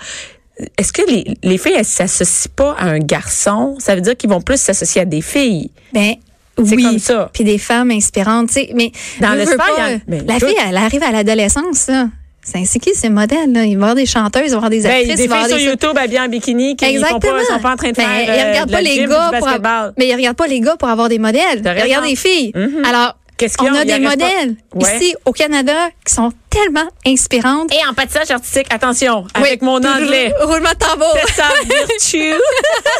Est-ce 0.78 0.94
que 0.94 1.02
les, 1.10 1.26
les 1.44 1.58
filles, 1.58 1.74
elles 1.78 1.86
s'associent 1.86 2.52
pas 2.56 2.76
à 2.78 2.86
un 2.86 3.00
garçon? 3.00 3.76
Ça 3.80 3.96
veut 3.96 4.02
dire 4.02 4.16
qu'ils 4.16 4.30
vont 4.30 4.42
plus 4.42 4.60
s'associer 4.62 5.02
à 5.02 5.06
des 5.06 5.22
filles. 5.22 5.72
Ben 5.94 6.14
C'est 6.64 6.76
oui. 6.76 6.84
comme 6.84 7.00
ça. 7.00 7.30
Puis 7.34 7.44
des 7.44 7.58
femmes 7.58 7.90
inspirantes, 7.92 8.48
tu 8.50 8.54
sais. 8.56 8.70
Mais 8.76 8.92
Dans 9.20 9.34
le 9.34 9.46
sport, 9.46 9.58
pas, 9.58 9.90
ben, 10.08 10.26
la 10.28 10.40
fille, 10.40 10.56
elle 10.68 10.78
arrive 10.78 11.02
à 11.04 11.12
l'adolescence, 11.12 11.88
là. 11.88 12.08
C'est 12.46 12.80
qui 12.80 12.94
ces 12.94 13.08
modèles 13.10 13.54
là 13.54 13.64
Il 13.64 13.68
va 13.68 13.70
y 13.70 13.74
avoir 13.76 13.96
des 13.96 14.06
chanteuses, 14.06 14.44
il 14.48 14.50
va 14.50 14.54
y 14.54 14.56
avoir 14.58 14.70
des 14.70 14.82
Ben, 14.82 14.92
actrices, 14.92 15.16
des 15.16 15.24
il 15.24 15.30
va 15.30 15.40
y 15.40 15.46
filles 15.46 15.60
sur 15.60 15.70
YouTube 15.70 15.98
habillées 15.98 16.20
en 16.20 16.28
bikini 16.28 16.76
qui 16.76 16.86
ne 16.86 16.90
sont 17.00 17.06
Exactement. 17.06 17.38
pas, 17.38 17.46
sont 17.46 17.60
pas 17.62 17.72
en 17.72 17.76
train 17.78 17.90
de 17.92 17.96
Ben, 17.96 18.04
faire 18.06 18.22
ils 18.22 18.30
euh, 18.42 18.50
regardent 18.52 18.72
pas 18.72 18.82
les 18.82 19.06
gars 19.08 19.32
pour 19.40 19.48
avoir, 19.48 19.92
mais 19.98 20.08
ils 20.10 20.14
regardent 20.16 20.36
pas 20.36 20.48
les 20.48 20.60
gars 20.60 20.76
pour 20.78 20.90
avoir 20.90 21.08
des 21.08 21.20
modèles. 21.20 21.62
Ils 21.64 21.82
regardent 21.84 22.06
les 22.06 22.18
filles. 22.18 22.52
Mhm. 22.54 22.84
Alors, 22.86 23.16
on 23.60 23.74
a? 23.76 23.86
des 23.86 24.00
modèles 24.00 24.56
Ouais. 24.74 24.98
ici 24.98 25.16
au 25.26 25.32
Canada 25.32 25.90
qui 26.06 26.14
sont 26.14 26.32
tellement 26.50 26.88
inspirantes. 27.06 27.72
Et 27.74 27.86
en 27.88 27.94
patissage 27.94 28.32
artistique, 28.32 28.68
attention, 28.72 29.26
avec 29.34 29.62
Oui. 29.62 29.66
mon 29.68 29.78
anglais. 29.84 30.34
Roulement 30.42 30.70
de 30.72 30.76
tambour. 30.78 31.14
Tessa 31.26 31.44
Virtue. 31.64 32.40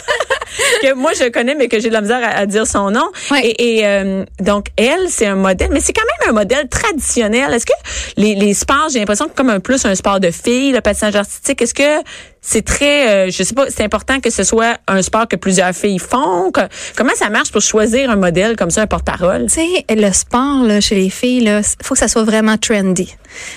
que 0.82 0.94
moi, 0.94 1.12
je 1.14 1.30
connais, 1.30 1.56
mais 1.56 1.68
que 1.68 1.80
j'ai 1.80 1.90
de 1.90 1.94
la 1.94 2.02
misère 2.02 2.22
à, 2.24 2.30
à 2.40 2.46
dire 2.46 2.66
son 2.68 2.92
nom. 2.92 3.10
Ouais. 3.32 3.46
Et, 3.48 3.80
et, 3.80 3.88
euh, 3.88 4.26
donc, 4.40 4.68
elle, 4.78 5.08
c'est 5.10 5.28
un 5.28 5.36
modèle, 5.36 5.70
mais 5.72 5.80
c'est 5.80 5.94
quand 5.94 6.04
même 6.22 6.30
un 6.30 6.34
modèle 6.34 6.68
traditionnel. 6.70 7.54
Est-ce 7.54 7.66
que 7.66 7.74
les, 8.18 8.36
les 8.36 8.54
sports, 8.54 8.88
j'ai 8.92 9.00
l'impression 9.00 9.28
que 9.28 9.34
comme 9.36 9.50
un 9.50 9.60
plus 9.60 9.86
un 9.86 9.96
sport 9.96 10.20
de 10.20 10.32
filles, 10.32 10.72
le 10.72 10.82
patinage 10.82 11.16
artistique, 11.16 11.62
est-ce 11.62 11.74
que 11.74 12.04
c'est 12.46 12.64
très, 12.66 13.08
euh, 13.28 13.32
je 13.32 13.42
sais 13.42 13.54
pas, 13.56 13.68
c'est 13.70 13.84
important 13.84 14.20
que 14.20 14.30
ce 14.30 14.44
soit 14.44 14.78
un 14.88 15.02
sport 15.02 15.30
que 15.30 15.38
plusieurs 15.38 15.74
filles 15.74 15.98
font? 15.98 16.52
Que- 16.52 16.68
comment 16.98 17.14
ça 17.16 17.30
marche 17.30 17.52
pour 17.54 17.62
choisir 17.62 18.10
un 18.12 18.18
modèle 18.18 18.58
comme 18.58 18.70
ça, 18.70 18.82
un 18.82 18.88
porte-parole? 18.88 19.46
Tu 19.48 19.62
sais, 19.62 19.86
le 19.96 20.12
sport 20.12 20.64
là, 20.64 20.82
chez 20.82 20.96
les 20.96 21.10
filles, 21.10 21.44
il 21.46 21.62
faut 21.86 21.94
que 21.94 22.00
ça 22.00 22.10
soit 22.10 22.24
vraiment 22.26 22.58
trendy. 22.58 23.16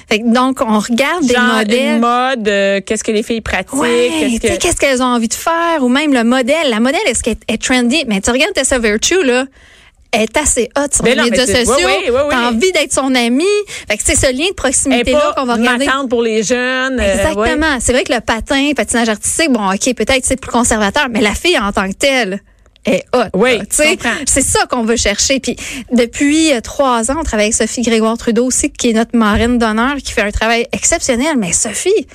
Fait 0.09 0.21
que 0.21 0.33
donc, 0.33 0.61
on 0.62 0.79
regarde 0.79 1.27
des 1.27 1.35
Genre 1.35 1.56
modèles. 1.56 1.94
une 1.97 2.00
mode, 2.00 2.49
euh, 2.49 2.81
qu'est-ce 2.87 3.03
que 3.03 3.11
les 3.11 3.25
filles 3.25 3.41
pratiquent? 3.41 3.75
Ouais, 3.75 4.38
qu'est-ce 4.41 4.77
qu'elles 4.77 5.03
ont 5.03 5.06
envie 5.06 5.29
de 5.29 5.35
faire 5.35 5.83
ou 5.83 5.88
même 5.88 6.15
le 6.15 6.23
modèle. 6.23 6.71
La 6.71 6.79
modèle, 6.81 7.00
est-ce 7.06 7.23
qu'elle 7.25 7.37
est 7.49 7.61
trendy? 7.61 8.05
Mais 8.06 8.21
tu 8.21 8.31
regardes 8.31 8.55
Tessa 8.55 8.79
Virtue, 8.79 9.23
là, 9.25 9.47
est 10.22 10.36
assez 10.36 10.68
hot 10.76 10.86
sur 10.92 11.04
Ben 11.04 11.16
les 11.16 11.30
médias 11.30 11.46
sociaux. 11.46 11.74
oui, 11.86 11.92
oui, 12.08 12.10
oui. 12.10 12.20
T'as 12.30 12.48
envie 12.48 12.72
d'être 12.72 12.92
son 12.92 13.14
amie. 13.14 13.44
Fait 13.88 13.96
que 13.96 14.02
c'est 14.04 14.16
ce 14.16 14.32
lien 14.32 14.48
de 14.48 14.54
proximité-là 14.54 15.34
qu'on 15.36 15.44
va 15.44 15.54
regarder. 15.54 15.86
pour 16.08 16.22
les 16.22 16.42
jeunes. 16.42 16.98
euh, 17.00 17.02
ouais. 17.02 17.12
Exactement. 17.28 17.78
C'est 17.80 17.92
vrai 17.92 18.04
que 18.04 18.12
le 18.12 18.20
patin, 18.20 18.72
patinage 18.76 19.08
artistique, 19.08 19.50
bon, 19.52 19.70
OK, 19.72 19.94
peut-être 19.94 20.24
c'est 20.24 20.40
plus 20.40 20.50
conservateur, 20.50 21.08
mais 21.10 21.20
la 21.20 21.34
fille 21.34 21.58
en 21.58 21.72
tant 21.72 21.88
que 21.88 21.94
telle 21.94 22.40
est 22.84 23.04
hot. 23.14 23.24
Oui. 23.34 23.58
C'est 23.70 24.40
ça 24.42 24.64
qu'on 24.66 24.84
veut 24.84 24.96
chercher. 24.96 25.40
Puis 25.40 25.56
depuis 25.92 26.52
euh, 26.52 26.60
trois 26.60 27.10
ans, 27.10 27.16
on 27.18 27.24
travaille 27.24 27.46
avec 27.46 27.54
Sophie 27.54 27.82
Grégoire 27.82 28.16
Trudeau 28.16 28.46
aussi, 28.46 28.70
qui 28.70 28.90
est 28.90 28.92
notre 28.92 29.16
marraine 29.16 29.58
d'honneur, 29.58 29.96
qui 29.96 30.12
fait 30.12 30.22
un 30.22 30.30
travail 30.30 30.66
exceptionnel. 30.72 31.36
Mais 31.36 31.52
Sophie 31.52 32.06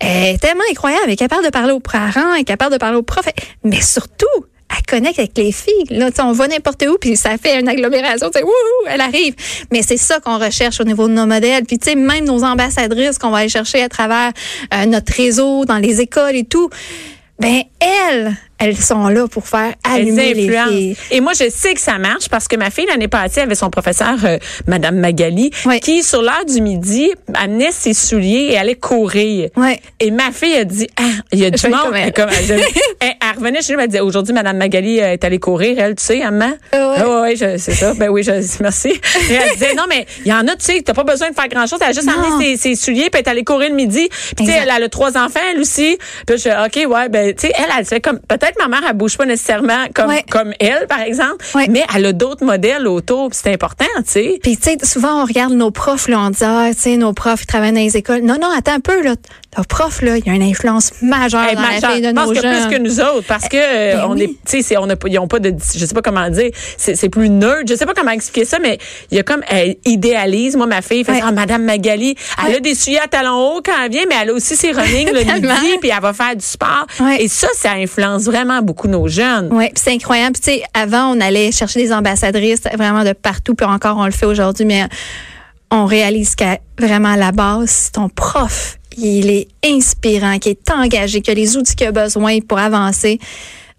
elle 0.00 0.34
est 0.34 0.38
tellement 0.38 0.64
incroyable. 0.70 1.04
Elle 1.06 1.12
est 1.12 1.16
capable 1.16 1.44
de 1.44 1.50
parler 1.50 1.72
aux 1.72 1.80
parents, 1.80 2.34
elle 2.34 2.42
est 2.42 2.44
capable 2.44 2.72
de 2.74 2.78
parler 2.78 2.98
aux 2.98 3.02
profs, 3.02 3.28
mais 3.64 3.80
surtout, 3.80 4.26
elle 4.70 4.84
connecte 4.86 5.18
avec 5.18 5.36
les 5.36 5.52
filles. 5.52 5.84
Là, 5.90 6.10
on 6.20 6.32
va 6.32 6.48
n'importe 6.48 6.84
où, 6.88 6.98
puis 6.98 7.16
ça 7.16 7.38
fait 7.38 7.58
une 7.58 7.68
agglomération. 7.68 8.30
Tu 8.30 8.40
elle 8.86 9.00
arrive. 9.00 9.34
Mais 9.72 9.82
c'est 9.82 9.96
ça 9.96 10.20
qu'on 10.20 10.38
recherche 10.38 10.80
au 10.80 10.84
niveau 10.84 11.08
de 11.08 11.14
nos 11.14 11.26
modèles. 11.26 11.64
Puis, 11.64 11.78
tu 11.78 11.90
sais, 11.90 11.96
même 11.96 12.24
nos 12.24 12.44
ambassadrices 12.44 13.18
qu'on 13.18 13.30
va 13.30 13.38
aller 13.38 13.48
chercher 13.48 13.82
à 13.82 13.88
travers 13.88 14.32
euh, 14.74 14.86
notre 14.86 15.12
réseau, 15.12 15.64
dans 15.64 15.78
les 15.78 16.00
écoles 16.00 16.36
et 16.36 16.44
tout, 16.44 16.68
ben 17.38 17.62
elles, 17.80 18.36
elles 18.58 18.76
sont 18.76 19.08
là 19.08 19.26
pour 19.28 19.46
faire 19.46 19.72
allumer 19.84 20.34
les 20.34 20.48
filles. 20.50 20.96
Et 21.10 21.20
moi, 21.20 21.32
je 21.32 21.48
sais 21.50 21.74
que 21.74 21.80
ça 21.80 21.98
marche 21.98 22.28
parce 22.28 22.48
que 22.48 22.56
ma 22.56 22.70
fille, 22.70 22.86
l'année 22.86 23.08
passée, 23.08 23.40
avait 23.40 23.54
son 23.54 23.70
professeur, 23.70 24.16
euh, 24.24 24.38
Madame 24.66 24.96
Magali, 24.98 25.50
qui, 25.82 26.02
sur 26.02 26.22
l'heure 26.22 26.44
du 26.46 26.60
midi, 26.60 27.10
amenait 27.34 27.70
ses 27.72 27.94
souliers 27.94 28.48
et 28.50 28.58
allait 28.58 28.74
courir. 28.74 29.50
Ouais. 29.56 29.80
Et 30.00 30.10
ma 30.10 30.32
fille 30.32 30.54
a 30.56 30.64
dit, 30.64 30.88
ah, 30.98 31.02
il 31.32 31.38
y 31.40 31.44
a 31.44 31.50
du 31.50 31.68
monde. 31.68 31.92
elle. 31.94 32.12
Comme- 32.12 32.28
elle, 32.30 32.50
elle- 32.50 32.64
elle 33.20 33.36
revenait 33.38 33.62
chez 33.62 33.74
nous, 33.74 33.80
elle 33.80 33.86
disait, 33.88 34.00
aujourd'hui, 34.00 34.34
Madame 34.34 34.56
Magali 34.56 35.00
euh, 35.00 35.12
est 35.12 35.24
allée 35.24 35.38
courir, 35.38 35.78
elle, 35.78 35.94
tu 35.94 36.04
sais, 36.04 36.18
maman? 36.18 36.52
Ah 36.72 36.76
ouais. 36.90 36.96
Ah 36.98 37.20
ouais, 37.22 37.36
je- 37.36 37.58
c'est 37.58 37.74
ça. 37.74 37.94
Ben 37.94 38.08
oui, 38.08 38.22
je, 38.22 38.32
merci. 38.60 38.88
Et 38.90 39.34
elle 39.34 39.52
disait, 39.52 39.74
non, 39.74 39.84
mais 39.88 40.06
il 40.24 40.30
y 40.30 40.34
en 40.34 40.46
a, 40.48 40.56
tu 40.56 40.64
sais, 40.64 40.82
t'as 40.84 40.94
pas 40.94 41.04
besoin 41.04 41.30
de 41.30 41.34
faire 41.34 41.48
grand 41.48 41.66
chose. 41.66 41.78
Elle 41.82 41.90
a 41.90 41.92
juste 41.92 42.06
Non. 42.06 42.14
amené 42.22 42.56
ses, 42.56 42.70
ses 42.70 42.74
souliers 42.74 43.08
puis 43.10 43.20
elle 43.20 43.26
est 43.26 43.28
allée 43.28 43.44
courir 43.44 43.68
le 43.70 43.76
midi. 43.76 44.08
Puis, 44.36 44.44
tu 44.44 44.46
sais, 44.46 44.58
elle, 44.62 44.72
elle 44.76 44.82
a 44.82 44.88
trois 44.88 45.16
enfants, 45.16 45.40
elle 45.52 45.60
aussi. 45.60 45.96
Puis, 46.26 46.38
je 46.38 46.48
OK, 46.66 46.90
ouais, 46.92 47.08
ben, 47.08 47.34
tu 47.34 47.46
sais, 47.46 47.52
elle, 47.56 47.66
elle 47.78 47.84
fait 47.84 48.00
comme, 48.00 48.18
peut-être 48.20 48.47
ma 48.58 48.68
mère, 48.68 48.80
elle 48.88 48.96
bouge 48.96 49.16
pas 49.16 49.26
nécessairement 49.26 49.86
comme, 49.94 50.08
Ouais. 50.08 50.24
comme 50.30 50.52
elle, 50.60 50.86
par 50.88 51.00
exemple. 51.00 51.44
Ouais. 51.54 51.66
Mais 51.68 51.84
elle 51.94 52.06
a 52.06 52.12
d'autres 52.12 52.44
modèles 52.44 52.86
autour. 52.86 53.30
c'est 53.32 53.52
important, 53.52 53.84
tu 53.98 54.02
sais. 54.06 54.38
Puis, 54.42 54.56
tu 54.56 54.62
sais, 54.70 54.76
souvent, 54.84 55.22
on 55.22 55.24
regarde 55.24 55.52
nos 55.52 55.70
profs, 55.70 56.08
là, 56.08 56.20
on 56.20 56.30
dit, 56.30 56.38
ah, 56.42 56.68
tu 56.72 56.78
sais, 56.80 56.96
nos 56.96 57.12
profs, 57.12 57.42
ils 57.42 57.46
travaillent 57.46 57.72
dans 57.72 57.80
les 57.80 57.96
écoles. 57.96 58.22
Non, 58.22 58.36
non, 58.40 58.48
attends 58.56 58.74
un 58.74 58.80
peu, 58.80 59.02
là. 59.02 59.14
Nos 59.58 59.64
profs, 59.64 60.02
là, 60.02 60.16
il 60.16 60.24
y 60.24 60.30
a 60.30 60.34
une 60.34 60.42
influence 60.42 60.92
majeure 61.02 61.42
Hey, 61.42 61.56
dans 61.56 61.62
ma- 61.62 61.80
la 61.80 61.94
vie 61.94 62.00
de 62.00 62.06
je 62.08 62.12
pense 62.14 62.28
nos 62.28 62.34
que 62.34 62.40
plus 62.68 62.76
que 62.76 62.80
nous 62.80 63.00
autres, 63.00 63.26
parce 63.26 63.48
que 63.48 63.56
euh, 63.56 63.96
ben 63.96 64.04
on 64.08 64.12
oui. 64.12 64.22
est, 64.22 64.48
tu 64.48 64.62
sais, 64.62 64.76
on 64.78 64.88
a, 64.88 64.94
ils 65.06 65.18
ont 65.18 65.26
pas 65.26 65.40
de, 65.40 65.52
je 65.74 65.84
sais 65.84 65.94
pas 65.94 66.00
comment 66.02 66.30
dire, 66.30 66.50
c'est 66.76 67.08
plus 67.08 67.28
nerd, 67.28 67.68
je 67.68 67.74
sais 67.74 67.84
pas 67.84 67.92
comment 67.94 68.12
expliquer 68.12 68.44
ça, 68.44 68.58
mais 68.60 68.78
il 69.10 69.16
y 69.16 69.20
a 69.20 69.24
comme, 69.24 69.40
elle 69.48 69.74
idéalise, 69.84 70.56
moi 70.56 70.66
ma 70.66 70.80
fille 70.80 71.02
fait 71.02 71.10
Ouais. 71.12 71.18
ça, 71.18 71.26
Ah, 71.28 71.32
Madame 71.32 71.64
Magali, 71.64 72.14
elle 72.44 72.50
Ouais. 72.52 72.56
a 72.58 72.60
des 72.60 72.74
souliers 72.76 72.98
à 72.98 73.08
talons 73.08 73.34
hauts 73.56 73.60
quand 73.64 73.72
elle 73.84 73.90
vient, 73.90 74.04
mais 74.08 74.14
elle 74.22 74.30
a 74.30 74.32
aussi 74.34 74.54
ses 74.54 74.70
running 74.70 75.08
le 75.12 75.24
midi, 75.24 75.78
puis 75.80 75.90
elle 75.94 76.00
va 76.02 76.12
faire 76.12 76.36
du 76.36 76.44
sport, 76.44 76.86
Ouais. 77.00 77.22
et 77.24 77.26
ça, 77.28 77.48
ça 77.56 77.72
influence 77.72 78.24
vraiment 78.26 78.62
beaucoup 78.62 78.86
nos 78.86 79.08
jeunes. 79.08 79.48
Oui, 79.50 79.70
c'est 79.74 79.90
incroyable. 79.92 80.34
Puis, 80.40 80.54
tu 80.54 80.60
sais, 80.60 80.64
avant, 80.72 81.16
on 81.16 81.20
allait 81.20 81.50
chercher 81.50 81.80
des 81.82 81.92
ambassadrices 81.92 82.60
vraiment 82.76 83.02
de 83.02 83.12
partout, 83.12 83.56
puis 83.56 83.66
encore, 83.66 83.96
on 83.98 84.04
le 84.06 84.12
fait 84.12 84.26
aujourd'hui, 84.26 84.64
mais 84.66 84.84
on 85.70 85.84
réalise 85.84 86.34
qu'à 86.34 86.58
vraiment 86.78 87.10
à 87.12 87.16
la 87.16 87.32
base, 87.32 87.90
ton 87.92 88.08
prof, 88.08 88.77
il 89.00 89.30
est 89.30 89.48
inspirant, 89.64 90.38
qui 90.38 90.50
est 90.50 90.70
engagé, 90.70 91.20
qui 91.20 91.30
a 91.30 91.34
les 91.34 91.56
outils 91.56 91.74
qu'il 91.74 91.86
a 91.86 91.92
besoin 91.92 92.40
pour 92.40 92.58
avancer. 92.58 93.18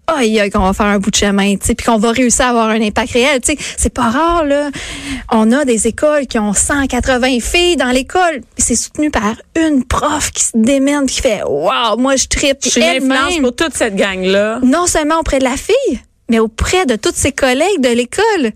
Aïe, 0.06 0.40
aïe, 0.40 0.50
qu'on 0.50 0.60
va 0.60 0.72
faire 0.72 0.86
un 0.86 0.98
bout 0.98 1.10
de 1.10 1.16
chemin, 1.16 1.54
tu 1.54 1.66
sais, 1.66 1.74
puis 1.74 1.86
qu'on 1.86 1.98
va 1.98 2.10
réussir 2.10 2.46
à 2.46 2.48
avoir 2.48 2.68
un 2.68 2.80
impact 2.80 3.12
réel. 3.12 3.40
Tu 3.40 3.52
sais, 3.52 3.58
c'est 3.76 3.94
pas 3.94 4.10
rare, 4.10 4.44
là. 4.44 4.70
On 5.30 5.52
a 5.52 5.64
des 5.64 5.86
écoles 5.86 6.26
qui 6.26 6.38
ont 6.38 6.52
180 6.52 7.38
filles 7.40 7.76
dans 7.76 7.90
l'école. 7.90 8.40
C'est 8.56 8.74
soutenu 8.74 9.10
par 9.10 9.36
une 9.56 9.84
prof 9.84 10.32
qui 10.32 10.44
se 10.44 10.50
démène, 10.54 11.06
qui 11.06 11.20
fait, 11.20 11.42
waouh, 11.44 11.96
moi, 11.96 12.16
je 12.16 12.26
tripe. 12.26 12.58
Je 12.64 12.70
suis 12.70 12.80
une 12.80 13.10
influence 13.10 13.38
pour 13.38 13.54
toute 13.54 13.74
cette 13.74 13.94
gang-là. 13.94 14.58
non 14.64 14.86
seulement 14.86 15.20
auprès 15.20 15.38
de 15.38 15.44
la 15.44 15.56
fille, 15.56 16.00
mais 16.30 16.38
auprès 16.38 16.86
de 16.86 16.94
tous 16.94 17.12
ses 17.14 17.32
collègues 17.32 17.80
de 17.80 17.88
l'école. 17.88 18.52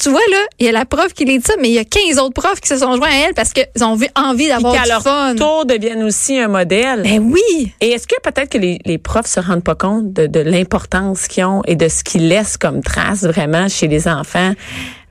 Tu, 0.00 0.08
vois, 0.08 0.20
là, 0.30 0.38
il 0.58 0.66
y 0.66 0.68
a 0.68 0.72
la 0.72 0.86
prof 0.86 1.12
qui 1.12 1.26
les 1.26 1.38
dit 1.38 1.44
ça, 1.46 1.54
mais 1.60 1.68
il 1.68 1.74
y 1.74 1.78
a 1.78 1.84
15 1.84 2.18
autres 2.18 2.32
profs 2.32 2.60
qui 2.60 2.68
se 2.68 2.78
sont 2.78 2.96
joints 2.96 3.10
à 3.10 3.26
elle 3.28 3.34
parce 3.34 3.52
qu'ils 3.52 3.84
ont 3.84 3.98
envie 4.16 4.48
d'avoir 4.48 4.82
du 4.82 4.88
leur 4.88 5.02
fun. 5.02 5.34
tour 5.36 5.66
deviennent 5.66 6.02
aussi 6.02 6.38
un 6.38 6.48
modèle. 6.48 7.02
Ben 7.02 7.20
oui. 7.20 7.72
Et 7.82 7.90
est-ce 7.90 8.06
que 8.06 8.14
peut-être 8.22 8.48
que 8.48 8.58
les, 8.58 8.80
les 8.86 8.96
profs 8.96 9.26
se 9.26 9.40
rendent 9.40 9.62
pas 9.62 9.74
compte 9.74 10.12
de, 10.12 10.26
de 10.26 10.40
l'importance 10.40 11.28
qu'ils 11.28 11.44
ont 11.44 11.62
et 11.66 11.76
de 11.76 11.88
ce 11.88 12.02
qu'ils 12.02 12.28
laissent 12.28 12.56
comme 12.56 12.82
trace 12.82 13.24
vraiment 13.24 13.68
chez 13.68 13.88
les 13.88 14.08
enfants? 14.08 14.54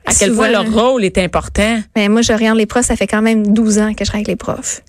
À 0.05 0.13
quel 0.13 0.33
point 0.33 0.49
leur 0.49 0.71
rôle 0.71 1.03
est 1.03 1.19
important? 1.19 1.81
Mais 1.95 2.09
moi, 2.09 2.21
je 2.21 2.33
regarde 2.33 2.57
les 2.57 2.65
profs, 2.65 2.85
ça 2.85 2.95
fait 2.95 3.07
quand 3.07 3.21
même 3.21 3.53
12 3.53 3.77
ans 3.77 3.93
que 3.93 4.05
je 4.05 4.09
travaille 4.09 4.21
avec 4.21 4.27
les 4.27 4.35
profs. 4.37 4.81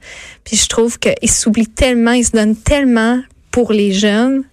Puis 0.44 0.56
je 0.56 0.66
trouve 0.66 0.98
qu'ils 0.98 1.30
s'oublient 1.30 1.66
tellement, 1.66 2.12
ils 2.12 2.24
se 2.24 2.30
donnent 2.30 2.56
tellement 2.56 3.20
pour 3.50 3.72
les 3.72 3.92
jeunes 3.92 4.44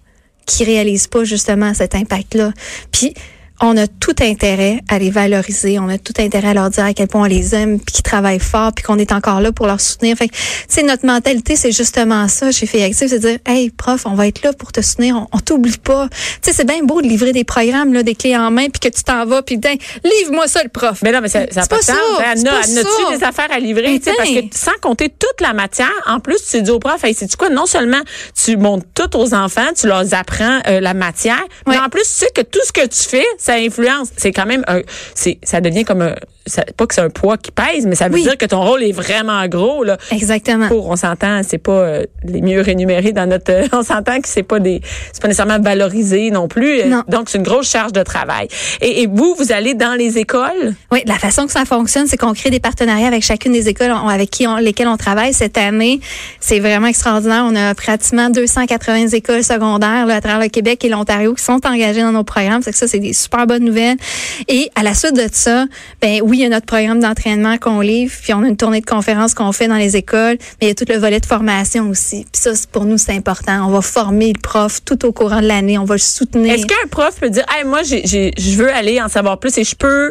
qu'ils 0.46 0.66
réalisent 0.66 1.08
pas 1.08 1.24
justement 1.24 1.74
cet 1.74 1.94
impact-là. 1.94 2.52
Puis 2.92 3.14
on 3.60 3.76
a 3.76 3.86
tout 3.86 4.14
intérêt 4.20 4.80
à 4.88 4.98
les 4.98 5.10
valoriser, 5.10 5.78
on 5.78 5.88
a 5.88 5.98
tout 5.98 6.12
intérêt 6.18 6.48
à 6.48 6.54
leur 6.54 6.70
dire 6.70 6.84
à 6.84 6.92
quel 6.92 7.08
point 7.08 7.22
on 7.22 7.24
les 7.24 7.54
aime, 7.54 7.78
puis 7.80 7.94
qu'ils 7.94 8.02
travaillent 8.02 8.38
fort, 8.38 8.72
puis 8.72 8.84
qu'on 8.84 8.98
est 8.98 9.12
encore 9.12 9.40
là 9.40 9.52
pour 9.52 9.66
leur 9.66 9.80
soutenir. 9.80 10.16
Fait 10.16 10.28
que, 10.28 10.34
tu 10.34 10.40
sais, 10.68 10.82
notre 10.82 11.06
mentalité, 11.06 11.56
c'est 11.56 11.72
justement 11.72 12.28
ça 12.28 12.52
chez 12.52 12.66
Filles 12.66 12.82
Actives, 12.84 13.08
c'est 13.08 13.18
de 13.18 13.28
dire, 13.28 13.38
hey, 13.46 13.70
prof, 13.70 14.02
on 14.06 14.14
va 14.14 14.26
être 14.26 14.42
là 14.42 14.52
pour 14.52 14.72
te 14.72 14.80
soutenir, 14.82 15.16
on, 15.16 15.26
on 15.32 15.38
t'oublie 15.38 15.78
pas. 15.78 16.08
Tu 16.10 16.16
sais, 16.42 16.52
c'est 16.52 16.66
bien 16.66 16.82
beau 16.82 17.00
de 17.00 17.08
livrer 17.08 17.32
des 17.32 17.44
programmes, 17.44 17.92
là, 17.92 18.02
des 18.02 18.14
clés 18.14 18.36
en 18.36 18.50
main, 18.50 18.66
puis 18.68 18.80
que 18.90 18.94
tu 18.94 19.02
t'en 19.02 19.24
vas, 19.26 19.42
puis 19.42 19.56
putain, 19.56 19.74
livre-moi 20.04 20.48
ça, 20.48 20.62
le 20.62 20.68
prof. 20.68 20.98
Mais 21.02 21.12
non, 21.12 21.20
mais 21.22 21.28
ça, 21.28 21.40
ça 21.50 21.62
C'est 21.62 21.70
pas 21.70 21.76
pas 21.76 21.82
ça, 21.82 21.94
Elle 22.32 22.38
c'est 22.38 22.48
a, 22.48 22.50
pas 22.50 22.60
elle 22.68 22.78
a-tu 22.78 22.88
ça. 23.10 23.16
des 23.18 23.24
affaires 23.24 23.48
à 23.50 23.58
livrer? 23.58 23.88
Mais 23.92 23.98
tu 23.98 24.04
sais, 24.10 24.16
parce 24.16 24.28
que 24.30 24.40
sans 24.52 24.78
compter 24.82 25.08
toute 25.08 25.40
la 25.40 25.52
matière, 25.52 25.90
en 26.06 26.20
plus, 26.20 26.36
tu 26.50 26.60
dis 26.62 26.70
au 26.70 26.78
prof, 26.78 27.02
hey, 27.04 27.14
c'est 27.14 27.34
quoi? 27.36 27.48
Non 27.48 27.66
seulement 27.66 28.00
tu 28.34 28.56
montres 28.56 28.86
tout 28.94 29.16
aux 29.16 29.34
enfants, 29.34 29.68
tu 29.78 29.86
leur 29.86 30.02
apprends 30.12 30.60
euh, 30.68 30.80
la 30.80 30.94
matière, 30.94 31.42
mais 31.66 31.78
en 31.78 31.88
plus, 31.88 32.02
tu 32.02 32.08
sais 32.08 32.30
que 32.34 32.42
tout 32.42 32.60
ce 32.66 32.72
que 32.72 32.86
tu 32.86 32.98
fais, 33.08 33.24
ça 33.46 33.54
influence. 33.54 34.08
C'est 34.16 34.32
quand 34.32 34.46
même 34.46 34.64
un, 34.66 34.82
c'est, 35.14 35.38
ça 35.44 35.60
devient 35.60 35.84
comme 35.84 36.02
un, 36.02 36.14
ça- 36.46 36.64
pas 36.76 36.86
que 36.86 36.94
c'est 36.94 37.00
un 37.00 37.10
poids 37.10 37.36
qui 37.36 37.50
pèse, 37.50 37.86
mais 37.86 37.94
ça 37.94 38.08
veut 38.08 38.14
Oui. 38.14 38.22
dire 38.22 38.36
que 38.38 38.46
ton 38.46 38.62
rôle 38.62 38.82
est 38.82 38.92
vraiment 38.92 39.46
gros, 39.48 39.84
là. 39.84 39.96
Exactement. 40.12 40.68
Pour, 40.68 40.88
on 40.88 40.96
s'entend, 40.96 41.42
c'est 41.46 41.58
pas 41.58 41.72
euh, 41.72 42.04
les 42.24 42.40
mieux 42.40 42.60
rémunérés 42.60 43.12
dans 43.12 43.26
notre. 43.26 43.50
euh, 43.52 43.66
on 43.72 43.82
s'entend 43.82 44.20
que 44.20 44.28
c'est 44.28 44.42
pas 44.42 44.58
des, 44.60 44.80
c'est 45.12 45.20
pas 45.20 45.28
nécessairement 45.28 45.58
valorisé 45.60 46.30
non 46.30 46.48
plus. 46.48 46.80
Euh, 46.80 46.86
Non. 46.86 47.02
Donc 47.08 47.28
c'est 47.28 47.38
une 47.38 47.44
grosse 47.44 47.68
charge 47.70 47.92
de 47.92 48.02
travail. 48.02 48.48
Et, 48.80 49.02
et 49.02 49.06
vous, 49.06 49.34
vous 49.38 49.52
allez 49.52 49.74
dans 49.74 49.94
les 49.94 50.18
écoles? 50.18 50.74
Oui, 50.92 51.02
la 51.06 51.18
façon 51.18 51.46
que 51.46 51.52
ça 51.52 51.64
fonctionne, 51.64 52.06
c'est 52.06 52.16
qu'on 52.16 52.32
crée 52.32 52.50
des 52.50 52.60
partenariats 52.60 53.06
avec 53.08 53.22
chacune 53.22 53.52
des 53.52 53.68
écoles 53.68 53.92
on- 53.92 54.08
avec 54.08 54.30
qui 54.30 54.46
on, 54.46 54.56
lesquelles 54.56 54.88
on 54.88 54.96
travaille 54.96 55.32
cette 55.34 55.58
année. 55.58 56.00
C'est 56.40 56.60
vraiment 56.60 56.86
extraordinaire. 56.86 57.44
On 57.46 57.56
a 57.56 57.74
pratiquement 57.74 58.30
280 58.30 59.08
écoles 59.08 59.44
secondaires 59.44 60.06
là, 60.06 60.16
à 60.16 60.20
travers 60.20 60.40
le 60.40 60.48
Québec 60.48 60.84
et 60.84 60.88
l'Ontario 60.88 61.34
qui 61.34 61.42
sont 61.44 61.60
engagées 61.66 62.02
dans 62.02 62.12
nos 62.12 62.24
programmes. 62.24 62.62
C'est 62.62 62.72
que 62.72 62.78
ça, 62.78 62.86
c'est 62.86 62.98
des 62.98 63.12
super 63.12 63.46
bonnes 63.46 63.64
nouvelles. 63.64 63.96
Et 64.48 64.70
à 64.74 64.82
la 64.82 64.94
suite 64.94 65.14
de 65.16 65.26
ça, 65.32 65.64
ben 66.00 66.20
oui, 66.22 66.35
il 66.36 66.42
y 66.42 66.44
a 66.44 66.48
notre 66.48 66.66
programme 66.66 67.00
d'entraînement 67.00 67.56
qu'on 67.58 67.80
livre, 67.80 68.12
puis 68.22 68.34
on 68.34 68.42
a 68.42 68.48
une 68.48 68.56
tournée 68.56 68.80
de 68.80 68.86
conférences 68.86 69.34
qu'on 69.34 69.52
fait 69.52 69.68
dans 69.68 69.76
les 69.76 69.96
écoles, 69.96 70.36
mais 70.60 70.66
il 70.66 70.68
y 70.68 70.70
a 70.70 70.74
tout 70.74 70.84
le 70.88 70.98
volet 70.98 71.18
de 71.18 71.26
formation 71.26 71.88
aussi. 71.88 72.26
Puis 72.30 72.42
ça, 72.42 72.50
pour 72.70 72.84
nous, 72.84 72.98
c'est 72.98 73.12
important. 73.12 73.66
On 73.66 73.70
va 73.70 73.80
former 73.80 74.32
le 74.32 74.40
prof 74.40 74.80
tout 74.84 75.04
au 75.06 75.12
courant 75.12 75.40
de 75.40 75.46
l'année. 75.46 75.78
On 75.78 75.84
va 75.84 75.94
le 75.94 76.00
soutenir. 76.00 76.52
Est-ce 76.52 76.66
qu'un 76.66 76.88
prof 76.90 77.18
peut 77.18 77.30
dire, 77.30 77.44
hey, 77.56 77.64
moi, 77.64 77.82
je 77.82 78.56
veux 78.56 78.70
aller 78.70 79.00
en 79.00 79.08
savoir 79.08 79.38
plus 79.38 79.56
et 79.58 79.64
je 79.64 79.74
peux, 79.74 80.10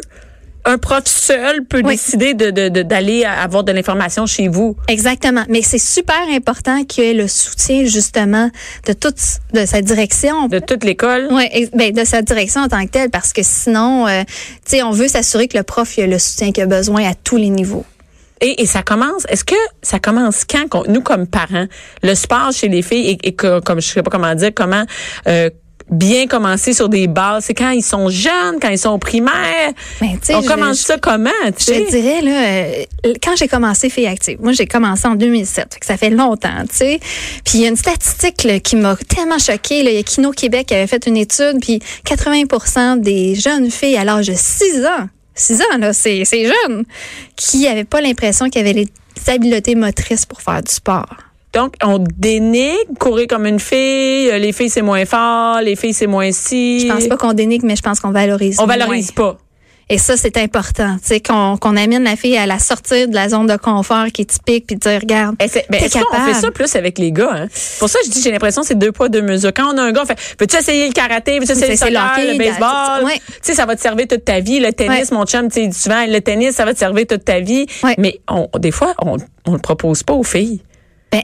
un 0.66 0.78
prof 0.78 1.04
seul 1.06 1.64
peut 1.64 1.80
Oui. 1.84 1.94
décider 1.94 2.34
de, 2.34 2.50
de- 2.50 2.68
de- 2.68 2.82
d'aller 2.82 3.24
avoir 3.24 3.64
de 3.64 3.72
l'information 3.72 4.26
chez 4.26 4.48
vous? 4.48 4.76
Exactement. 4.88 5.44
Mais 5.48 5.62
c'est 5.62 5.78
super 5.78 6.20
important 6.34 6.84
qu'il 6.84 7.04
y 7.04 7.06
ait 7.08 7.14
le 7.14 7.28
soutien, 7.28 7.84
justement, 7.84 8.50
de 8.86 8.92
toute 8.92 9.16
de 9.54 9.64
sa 9.64 9.80
direction. 9.80 10.48
De 10.48 10.58
toute 10.58 10.84
l'école? 10.84 11.28
Ex- 11.52 11.70
ben, 11.72 11.92
de 11.92 12.04
sa 12.04 12.20
direction 12.20 12.60
en 12.62 12.68
tant 12.68 12.84
que 12.84 12.90
telle, 12.90 13.10
parce 13.10 13.32
que 13.32 13.42
sinon, 13.42 14.06
euh, 14.06 14.22
tu 14.64 14.76
sais, 14.76 14.82
on 14.82 14.90
veut 14.90 15.08
s'assurer 15.08 15.48
que 15.48 15.56
le 15.56 15.62
prof 15.62 15.96
il 15.96 16.04
a 16.04 16.06
le 16.06 16.18
soutien 16.18 16.52
qu'il 16.52 16.62
a 16.64 16.66
besoin 16.66 17.08
à 17.08 17.14
tous 17.14 17.36
les 17.36 17.48
niveaux. 17.48 17.84
Et, 18.42 18.60
et 18.60 18.66
ça 18.66 18.82
commence, 18.82 19.24
est-ce 19.30 19.44
que 19.44 19.54
ça 19.80 19.98
commence 19.98 20.44
quand, 20.44 20.68
qu'on- 20.68 20.84
nous 20.92 21.00
comme 21.00 21.26
parents, 21.26 21.66
le 22.02 22.14
sport 22.14 22.52
chez 22.52 22.68
les 22.68 22.82
filles 22.82 23.12
et, 23.22 23.28
et 23.28 23.32
que, 23.34 23.60
comme 23.60 23.80
je 23.80 23.86
sais 23.88 24.02
pas 24.02 24.10
comment 24.10 24.34
dire, 24.34 24.50
comment 24.54 24.84
euh, 25.26 25.48
bien 25.90 26.26
commencer 26.26 26.72
sur 26.72 26.88
des 26.88 27.06
bases, 27.06 27.44
c'est 27.44 27.54
quand 27.54 27.70
ils 27.70 27.82
sont 27.82 28.08
jeunes, 28.08 28.58
quand 28.60 28.68
ils 28.68 28.78
sont 28.78 28.90
au 28.90 28.98
primaire. 28.98 29.70
Ben, 30.00 30.12
tu 30.12 30.18
sais, 30.22 30.34
On 30.34 30.42
commence 30.42 30.80
je- 30.80 30.84
ça 30.86 30.98
comment, 30.98 31.30
Je 31.44 31.88
dirais, 31.90 32.22
là, 32.22 32.84
euh, 33.06 33.14
quand 33.22 33.36
j'ai 33.36 33.46
commencé 33.48 33.88
Filles 33.88 34.08
Active, 34.08 34.38
moi, 34.40 34.52
j'ai 34.52 34.66
commencé 34.66 35.06
en 35.06 35.14
2007. 35.14 35.74
fait 35.74 35.80
que 35.80 35.86
ça 35.86 35.96
fait 35.96 36.10
longtemps, 36.10 36.62
tu 36.68 36.76
sais. 36.76 37.00
Puis 37.44 37.58
il 37.58 37.60
y 37.60 37.64
a 37.66 37.68
une 37.68 37.76
statistique 37.76 38.42
là, 38.44 38.58
qui 38.58 38.74
m'a 38.76 38.96
tellement 38.96 39.38
choquée. 39.38 39.82
Là. 39.84 39.90
Il 39.90 39.96
y 39.96 40.00
a 40.00 40.02
Kino 40.02 40.32
Québec 40.32 40.66
qui 40.66 40.74
avait 40.74 40.86
fait 40.88 41.06
une 41.06 41.16
étude, 41.16 41.58
puis 41.60 41.80
80% 42.04 42.96
des 42.96 43.34
jeunes 43.34 43.70
filles 43.70 43.96
à 43.96 44.04
l'âge 44.04 44.26
de 44.26 44.34
6 44.36 44.84
ans, 44.84 45.08
6 45.34 45.60
ans, 45.60 45.78
là, 45.78 45.92
c'est 45.92 46.24
c'est 46.24 46.44
jeune, 46.46 46.84
qui 47.36 47.58
n'avaient 47.64 47.84
pas 47.84 48.00
l'impression 48.00 48.48
qu'ils 48.48 48.62
avaient 48.62 48.72
les 48.72 48.88
habiletés 49.28 49.74
motrices 49.74 50.26
pour 50.26 50.42
faire 50.42 50.62
du 50.62 50.72
sport. 50.72 51.14
Donc, 51.56 51.72
on 51.82 52.04
dénigre 52.18 52.76
courir 53.00 53.26
comme 53.28 53.46
une 53.46 53.58
fille, 53.60 54.30
euh, 54.30 54.36
les 54.38 54.52
filles 54.52 54.68
c'est 54.68 54.82
moins 54.82 55.06
fort, 55.06 55.60
les 55.62 55.74
filles 55.74 55.94
c'est 55.94 56.06
moins 56.06 56.30
si. 56.30 56.80
Je 56.80 56.92
pense 56.92 57.06
pas 57.08 57.16
qu'on 57.16 57.32
dénigre, 57.32 57.64
mais 57.66 57.76
je 57.76 57.82
pense 57.82 57.98
qu'on 57.98 58.10
valorise. 58.10 58.58
On 58.60 58.66
moins. 58.66 58.76
valorise 58.76 59.10
pas. 59.10 59.38
Et 59.88 59.98
ça, 59.98 60.16
c'est 60.16 60.36
important. 60.36 60.96
Tu 61.00 61.06
sais, 61.06 61.20
qu'on 61.20 61.56
qu'on 61.56 61.76
amène 61.76 62.02
la 62.04 62.16
fille 62.16 62.36
à 62.36 62.44
la 62.44 62.58
sortir 62.58 63.08
de 63.08 63.14
la 63.14 63.28
zone 63.28 63.46
de 63.46 63.56
confort 63.56 64.06
qui 64.12 64.22
est 64.22 64.24
typique, 64.26 64.66
puis 64.66 64.74
de 64.76 64.80
dire, 64.80 65.00
regarde, 65.00 65.36
Eh, 65.40 65.46
c'est- 65.48 65.64
ben, 65.70 65.80
Est-ce 65.82 65.96
qu'on 65.98 66.24
fait 66.26 66.34
ça 66.34 66.50
plus 66.50 66.74
avec 66.76 66.98
les 66.98 67.10
gars? 67.12 67.30
Hein? 67.32 67.46
Pour 67.78 67.88
ça, 67.88 68.00
je 68.04 68.10
dis, 68.10 68.20
j'ai 68.20 68.32
l'impression 68.32 68.60
que 68.62 68.66
c'est 68.68 68.74
deux 68.78 68.90
poids, 68.92 69.08
deux 69.08 69.22
mesures. 69.22 69.52
Quand 69.54 69.72
on 69.72 69.78
a 69.78 69.82
un 69.82 69.92
gars, 69.92 70.02
on 70.02 70.06
fait, 70.06 70.18
veux-tu 70.40 70.56
essayer 70.56 70.88
le 70.88 70.92
karaté? 70.92 71.38
Veux-tu 71.38 71.52
essayer 71.52 71.70
le 71.70 71.76
soccer, 71.76 72.18
le 72.18 72.36
baseball? 72.36 73.04
ouais. 73.04 73.14
Tu 73.26 73.32
sais, 73.42 73.54
ça 73.54 73.64
va 73.64 73.76
te 73.76 73.80
servir 73.80 74.08
toute 74.08 74.24
ta 74.24 74.40
vie. 74.40 74.58
Le 74.58 74.72
tennis, 74.72 75.10
Ouais. 75.10 75.16
mon 75.16 75.24
chum, 75.24 75.48
tu 75.48 75.62
sais, 75.62 75.70
souvent, 75.72 76.04
le 76.06 76.18
tennis, 76.20 76.56
ça 76.56 76.64
va 76.66 76.74
te 76.74 76.78
servir 76.80 77.06
toute 77.06 77.24
ta 77.24 77.38
vie. 77.40 77.66
Ouais. 77.84 77.94
Mais 77.96 78.18
on, 78.28 78.48
des 78.58 78.72
fois, 78.72 78.92
on, 79.00 79.16
on 79.46 79.52
le 79.52 79.58
propose 79.60 80.02
pas 80.02 80.12
aux 80.14 80.24
filles. 80.24 80.60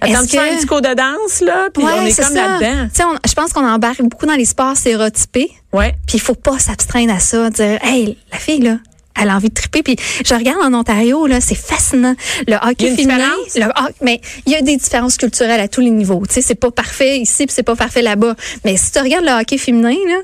Ben, 0.01 0.09
est-ce 0.11 0.63
un 0.63 0.67
cours 0.67 0.81
de 0.81 0.95
danse, 0.95 1.41
là, 1.41 1.69
puis 1.73 1.85
Ouais, 1.85 1.93
on 1.99 2.07
est 2.07 2.21
comme 2.21 2.35
là-dedans. 2.35 3.19
Je 3.27 3.33
pense 3.35 3.53
qu'on 3.53 3.67
embarque 3.67 4.03
beaucoup 4.03 4.27
dans 4.27 4.35
les 4.35 4.45
sports 4.45 4.77
stéréotypés. 4.77 5.51
Ouais. 5.73 5.95
Puis 6.07 6.17
il 6.19 6.21
faut 6.21 6.35
pas 6.35 6.59
s'abstraindre 6.59 7.13
à 7.15 7.19
ça, 7.19 7.51
dire 7.51 7.79
hey, 7.83 8.17
la 8.31 8.39
fille 8.39 8.61
là, 8.61 8.79
elle 9.21 9.29
a 9.31 9.37
envie 9.37 9.49
de 9.49 9.55
triper. 9.55 9.83
Puis 9.83 9.97
je 10.25 10.35
regarde 10.35 10.61
en 10.63 10.73
Ontario 10.79 11.27
là, 11.27 11.41
c'est 11.41 11.55
fascinant. 11.55 12.15
Le 12.47 12.55
hockey 12.57 12.95
féminin, 12.97 13.31
différence? 13.45 13.57
le 13.57 13.83
hockey- 13.83 13.95
mais 14.03 14.21
il 14.47 14.53
y 14.53 14.57
a 14.57 14.63
des 14.63 14.77
différences 14.77 15.17
culturelles 15.17 15.61
à 15.61 15.69
tous 15.69 15.81
les 15.81 15.91
niveaux. 15.91 16.23
Tu 16.27 16.35
sais, 16.35 16.43
c'est 16.43 16.55
pas 16.55 16.71
parfait 16.71 17.19
ici, 17.19 17.47
puis 17.47 17.55
c'est 17.55 17.63
pas 17.63 17.77
parfait 17.77 18.03
là-bas. 18.03 18.35
Mais 18.65 18.77
si 18.77 18.93
tu 18.93 18.99
regardes 19.01 19.25
le 19.25 19.33
hockey 19.41 19.59
féminin 19.59 19.91
là, 19.91 20.19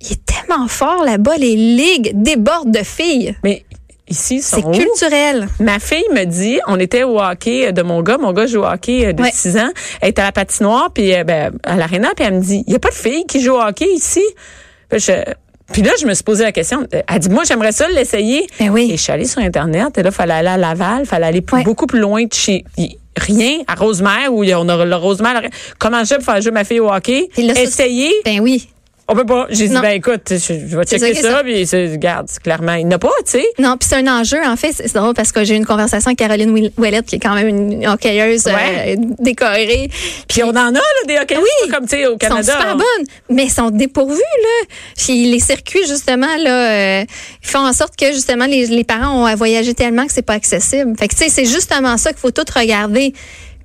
il 0.00 0.12
est 0.12 0.24
tellement 0.24 0.66
fort 0.68 1.04
là-bas, 1.04 1.36
les 1.36 1.54
ligues 1.54 2.10
débordent 2.14 2.72
de 2.72 2.82
filles. 2.82 3.36
Mais 3.44 3.64
ici, 4.08 4.42
sont 4.42 4.56
C'est 4.72 4.78
culturel. 4.84 5.48
Ma 5.60 5.78
fille 5.78 6.04
me 6.12 6.24
dit, 6.24 6.58
on 6.66 6.78
était 6.78 7.02
au 7.04 7.20
hockey 7.20 7.72
de 7.72 7.82
mon 7.82 8.02
gars, 8.02 8.18
mon 8.18 8.32
gars 8.32 8.46
joue 8.46 8.60
au 8.60 8.64
hockey 8.66 9.06
euh, 9.06 9.12
de 9.12 9.22
Ouais. 9.22 9.30
6 9.32 9.56
ans, 9.58 9.70
elle 10.00 10.08
est 10.08 10.18
à 10.18 10.24
la 10.24 10.32
patinoire 10.32 10.90
puis 10.92 11.14
euh, 11.14 11.24
ben, 11.24 11.52
à 11.64 11.76
l'aréna 11.76 12.10
puis 12.16 12.24
elle 12.26 12.34
me 12.34 12.40
dit, 12.40 12.64
il 12.66 12.72
y 12.72 12.76
a 12.76 12.78
pas 12.78 12.90
de 12.90 12.94
fille 12.94 13.24
qui 13.26 13.40
joue 13.40 13.52
au 13.54 13.60
hockey 13.60 13.86
ici? 13.94 14.22
Puis, 14.88 15.00
je- 15.00 15.32
puis 15.72 15.82
là, 15.82 15.92
je 16.00 16.06
me 16.06 16.12
suis 16.14 16.24
posé 16.24 16.42
la 16.44 16.52
question. 16.52 16.86
Elle 16.90 17.18
dit, 17.18 17.30
moi, 17.30 17.44
j'aimerais 17.44 17.72
ça 17.72 17.88
l'essayer. 17.88 18.46
Ben 18.58 18.68
oui. 18.70 18.90
Et 18.92 18.96
je 18.98 19.02
suis 19.02 19.12
allée 19.12 19.24
sur 19.24 19.40
Internet 19.40 19.96
et 19.96 20.02
là, 20.02 20.10
fallait 20.10 20.34
aller 20.34 20.48
à 20.48 20.56
Laval, 20.58 21.06
fallait 21.06 21.26
aller 21.26 21.40
plus- 21.40 21.56
Ouais. 21.58 21.64
beaucoup 21.64 21.86
plus 21.86 22.00
loin 22.00 22.24
de 22.24 22.32
chez 22.34 22.64
rien 23.16 23.58
à 23.68 23.74
Rosemère 23.74 24.32
où 24.32 24.42
on 24.44 24.68
a 24.68 24.84
le 24.84 24.96
Rosemère. 24.96 25.42
Comment 25.78 26.02
je 26.04 26.14
pour 26.16 26.24
faire 26.24 26.40
jouer 26.42 26.50
ma 26.50 26.64
fille 26.64 26.80
au 26.80 26.90
hockey? 26.90 27.28
Ça, 27.36 27.42
Essayer. 27.62 28.10
Ben 28.24 28.40
oui. 28.40 28.68
On 29.08 29.14
peut 29.14 29.26
pas. 29.26 29.46
J'ai 29.50 29.68
dit, 29.68 29.74
ben 29.74 29.90
écoute, 29.90 30.22
je, 30.30 30.36
je 30.38 30.76
vais 30.76 30.84
checker 30.84 31.14
ça 31.16 31.30
ça, 31.32 31.42
puis 31.42 31.64
regarde, 31.64 32.28
clairement, 32.42 32.74
il 32.74 32.86
n'y 32.86 32.94
en 32.94 32.96
a 32.96 32.98
pas, 32.98 33.10
tu 33.26 33.32
sais. 33.32 33.44
Non, 33.58 33.76
puis 33.76 33.88
c'est 33.88 33.96
un 33.96 34.06
enjeu, 34.20 34.38
en 34.46 34.56
fait. 34.56 34.72
C'est 34.72 34.94
drôle 34.94 35.12
parce 35.12 35.32
que 35.32 35.42
j'ai 35.44 35.54
eu 35.54 35.56
une 35.58 35.66
conversation 35.66 36.08
avec 36.10 36.18
Caroline 36.18 36.70
Ouellette, 36.78 37.06
qui 37.06 37.16
est 37.16 37.18
quand 37.18 37.34
même 37.34 37.48
une 37.48 37.86
hockeyeuse 37.86 38.46
Ouais. 38.46 38.96
euh, 38.96 39.14
décorée. 39.18 39.90
Puis 40.28 40.42
on 40.44 40.50
en 40.50 40.56
a, 40.56 40.72
là, 40.72 40.80
des 41.06 41.18
hockey 41.18 41.36
Oui. 41.36 41.70
comme, 41.70 41.82
tu 41.84 41.96
sais, 41.96 42.06
au 42.06 42.12
Ils 42.14 42.18
Canada. 42.18 42.42
sont 42.52 42.58
super 42.58 42.74
on- 42.74 42.78
bonnes, 42.78 43.06
mais 43.30 43.44
ils 43.44 43.50
sont 43.52 43.70
dépourvues, 43.70 44.14
là. 44.14 44.66
Puis 44.96 45.26
les 45.30 45.40
circuits, 45.40 45.86
justement, 45.86 46.34
là, 46.38 47.00
euh, 47.00 47.04
ils 47.42 47.48
font 47.48 47.66
en 47.66 47.72
sorte 47.72 47.96
que, 47.96 48.12
justement, 48.12 48.46
les, 48.46 48.66
les 48.66 48.84
parents 48.84 49.20
ont 49.22 49.26
à 49.26 49.34
voyager 49.34 49.74
tellement 49.74 50.06
que 50.06 50.12
c'est 50.12 50.22
pas 50.22 50.34
accessible. 50.34 50.96
Fait 50.98 51.08
que, 51.08 51.14
tu 51.14 51.24
sais, 51.24 51.28
c'est 51.28 51.44
justement 51.44 51.96
ça 51.96 52.10
qu'il 52.10 52.20
faut 52.20 52.30
tout 52.30 52.44
regarder. 52.54 53.12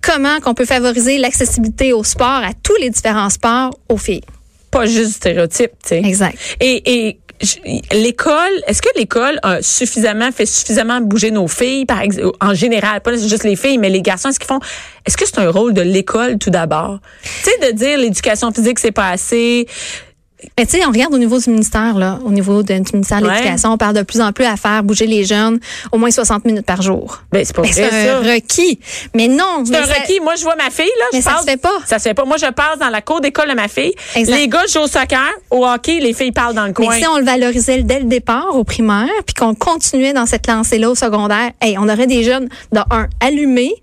Comment 0.01 0.39
qu'on 0.39 0.53
peut 0.53 0.65
favoriser 0.65 1.17
l'accessibilité 1.19 1.93
au 1.93 2.03
sport, 2.03 2.27
à 2.43 2.51
tous 2.63 2.75
les 2.81 2.89
différents 2.89 3.29
sports, 3.29 3.71
aux 3.89 3.97
filles. 3.97 4.21
Pas 4.71 4.85
juste 4.85 5.07
du 5.07 5.13
stéréotype, 5.13 5.71
tu 5.83 5.89
sais. 5.89 6.01
Exact. 6.03 6.37
Et, 6.59 7.07
et 7.07 7.19
l'école, 7.91 8.51
est-ce 8.67 8.81
que 8.81 8.89
l'école 8.95 9.39
a 9.43 9.61
suffisamment 9.61 10.31
fait 10.31 10.45
suffisamment 10.45 11.01
bouger 11.01 11.31
nos 11.31 11.47
filles, 11.47 11.85
par 11.85 12.01
exemple, 12.01 12.35
en 12.41 12.53
général, 12.53 13.01
pas 13.01 13.15
juste 13.15 13.43
les 13.43 13.55
filles, 13.55 13.77
mais 13.77 13.89
les 13.89 14.01
garçons, 14.01 14.29
est-ce 14.29 14.39
qu'ils 14.39 14.47
font, 14.47 14.59
est-ce 15.05 15.17
que 15.17 15.25
c'est 15.25 15.39
un 15.39 15.49
rôle 15.49 15.73
de 15.73 15.81
l'école 15.81 16.37
tout 16.37 16.49
d'abord? 16.49 16.99
Tu 17.23 17.51
sais, 17.51 17.71
de 17.71 17.77
dire 17.77 17.97
l'éducation 17.97 18.51
physique, 18.51 18.79
c'est 18.79 18.91
pas 18.91 19.09
assez. 19.09 19.67
Mais 20.57 20.67
tu 20.67 20.77
sais, 20.77 20.85
on 20.85 20.89
regarde 20.91 21.13
au 21.13 21.17
niveau 21.17 21.39
du 21.39 21.49
ministère, 21.49 21.97
là, 21.97 22.19
au 22.23 22.29
niveau 22.29 22.61
de- 22.61 22.77
du 22.77 22.91
ministère 22.93 23.21
de 23.21 23.25
Ouais. 23.27 23.33
l'Éducation, 23.37 23.71
on 23.71 23.77
parle 23.77 23.95
de 23.95 24.03
plus 24.03 24.21
en 24.21 24.31
plus 24.31 24.45
à 24.45 24.55
faire 24.55 24.83
bouger 24.83 25.07
les 25.07 25.23
jeunes 25.25 25.59
au 25.91 25.97
moins 25.97 26.11
60 26.11 26.45
minutes 26.45 26.65
par 26.65 26.83
jour. 26.83 27.23
Ben, 27.31 27.43
c'est 27.43 27.55
pas 27.55 27.63
Ben, 27.63 27.71
vrai, 27.71 27.89
c'est 27.89 28.05
ça. 28.05 28.17
un 28.17 28.21
requis. 28.21 28.79
Mais 29.15 29.27
non. 29.27 29.63
C'est 29.65 29.75
un 29.75 29.85
ça- 29.85 29.93
requis. 29.93 30.19
Moi, 30.19 30.35
je 30.35 30.43
vois 30.43 30.55
ma 30.55 30.69
fille, 30.69 30.85
là. 30.99 31.05
Mais 31.11 31.19
je 31.19 31.23
ça 31.23 31.31
passe- 31.31 31.41
se 31.45 31.49
fait 31.49 31.57
pas. 31.57 31.73
Ça 31.87 31.97
se 31.97 32.03
fait 32.03 32.13
pas. 32.13 32.23
Moi, 32.25 32.37
je 32.37 32.51
passe 32.51 32.77
dans 32.79 32.89
la 32.89 33.01
cour 33.01 33.19
d'école 33.19 33.49
de 33.49 33.55
ma 33.55 33.67
fille. 33.67 33.93
Exact. 34.15 34.35
Les 34.35 34.47
gars 34.47 34.65
jouent 34.71 34.81
au 34.81 34.87
soccer, 34.87 35.27
au 35.49 35.65
hockey, 35.65 35.99
les 35.99 36.13
filles 36.13 36.31
parlent 36.31 36.53
dans 36.55 36.67
le 36.67 36.73
coin. 36.73 36.87
Mais 36.93 37.01
si 37.01 37.07
on 37.07 37.17
le 37.17 37.23
valorisait 37.25 37.81
dès 37.81 37.99
le 37.99 38.05
départ 38.05 38.55
au 38.55 38.63
primaire, 38.63 39.09
puis 39.25 39.33
qu'on 39.33 39.55
continuait 39.55 40.13
dans 40.13 40.27
cette 40.27 40.45
lancée-là 40.47 40.91
au 40.91 40.95
secondaire, 40.95 41.51
hey, 41.61 41.77
on 41.79 41.89
aurait 41.89 42.07
des 42.07 42.23
jeunes, 42.23 42.47
de 42.71 42.79
un, 42.91 43.07
allumés, 43.21 43.73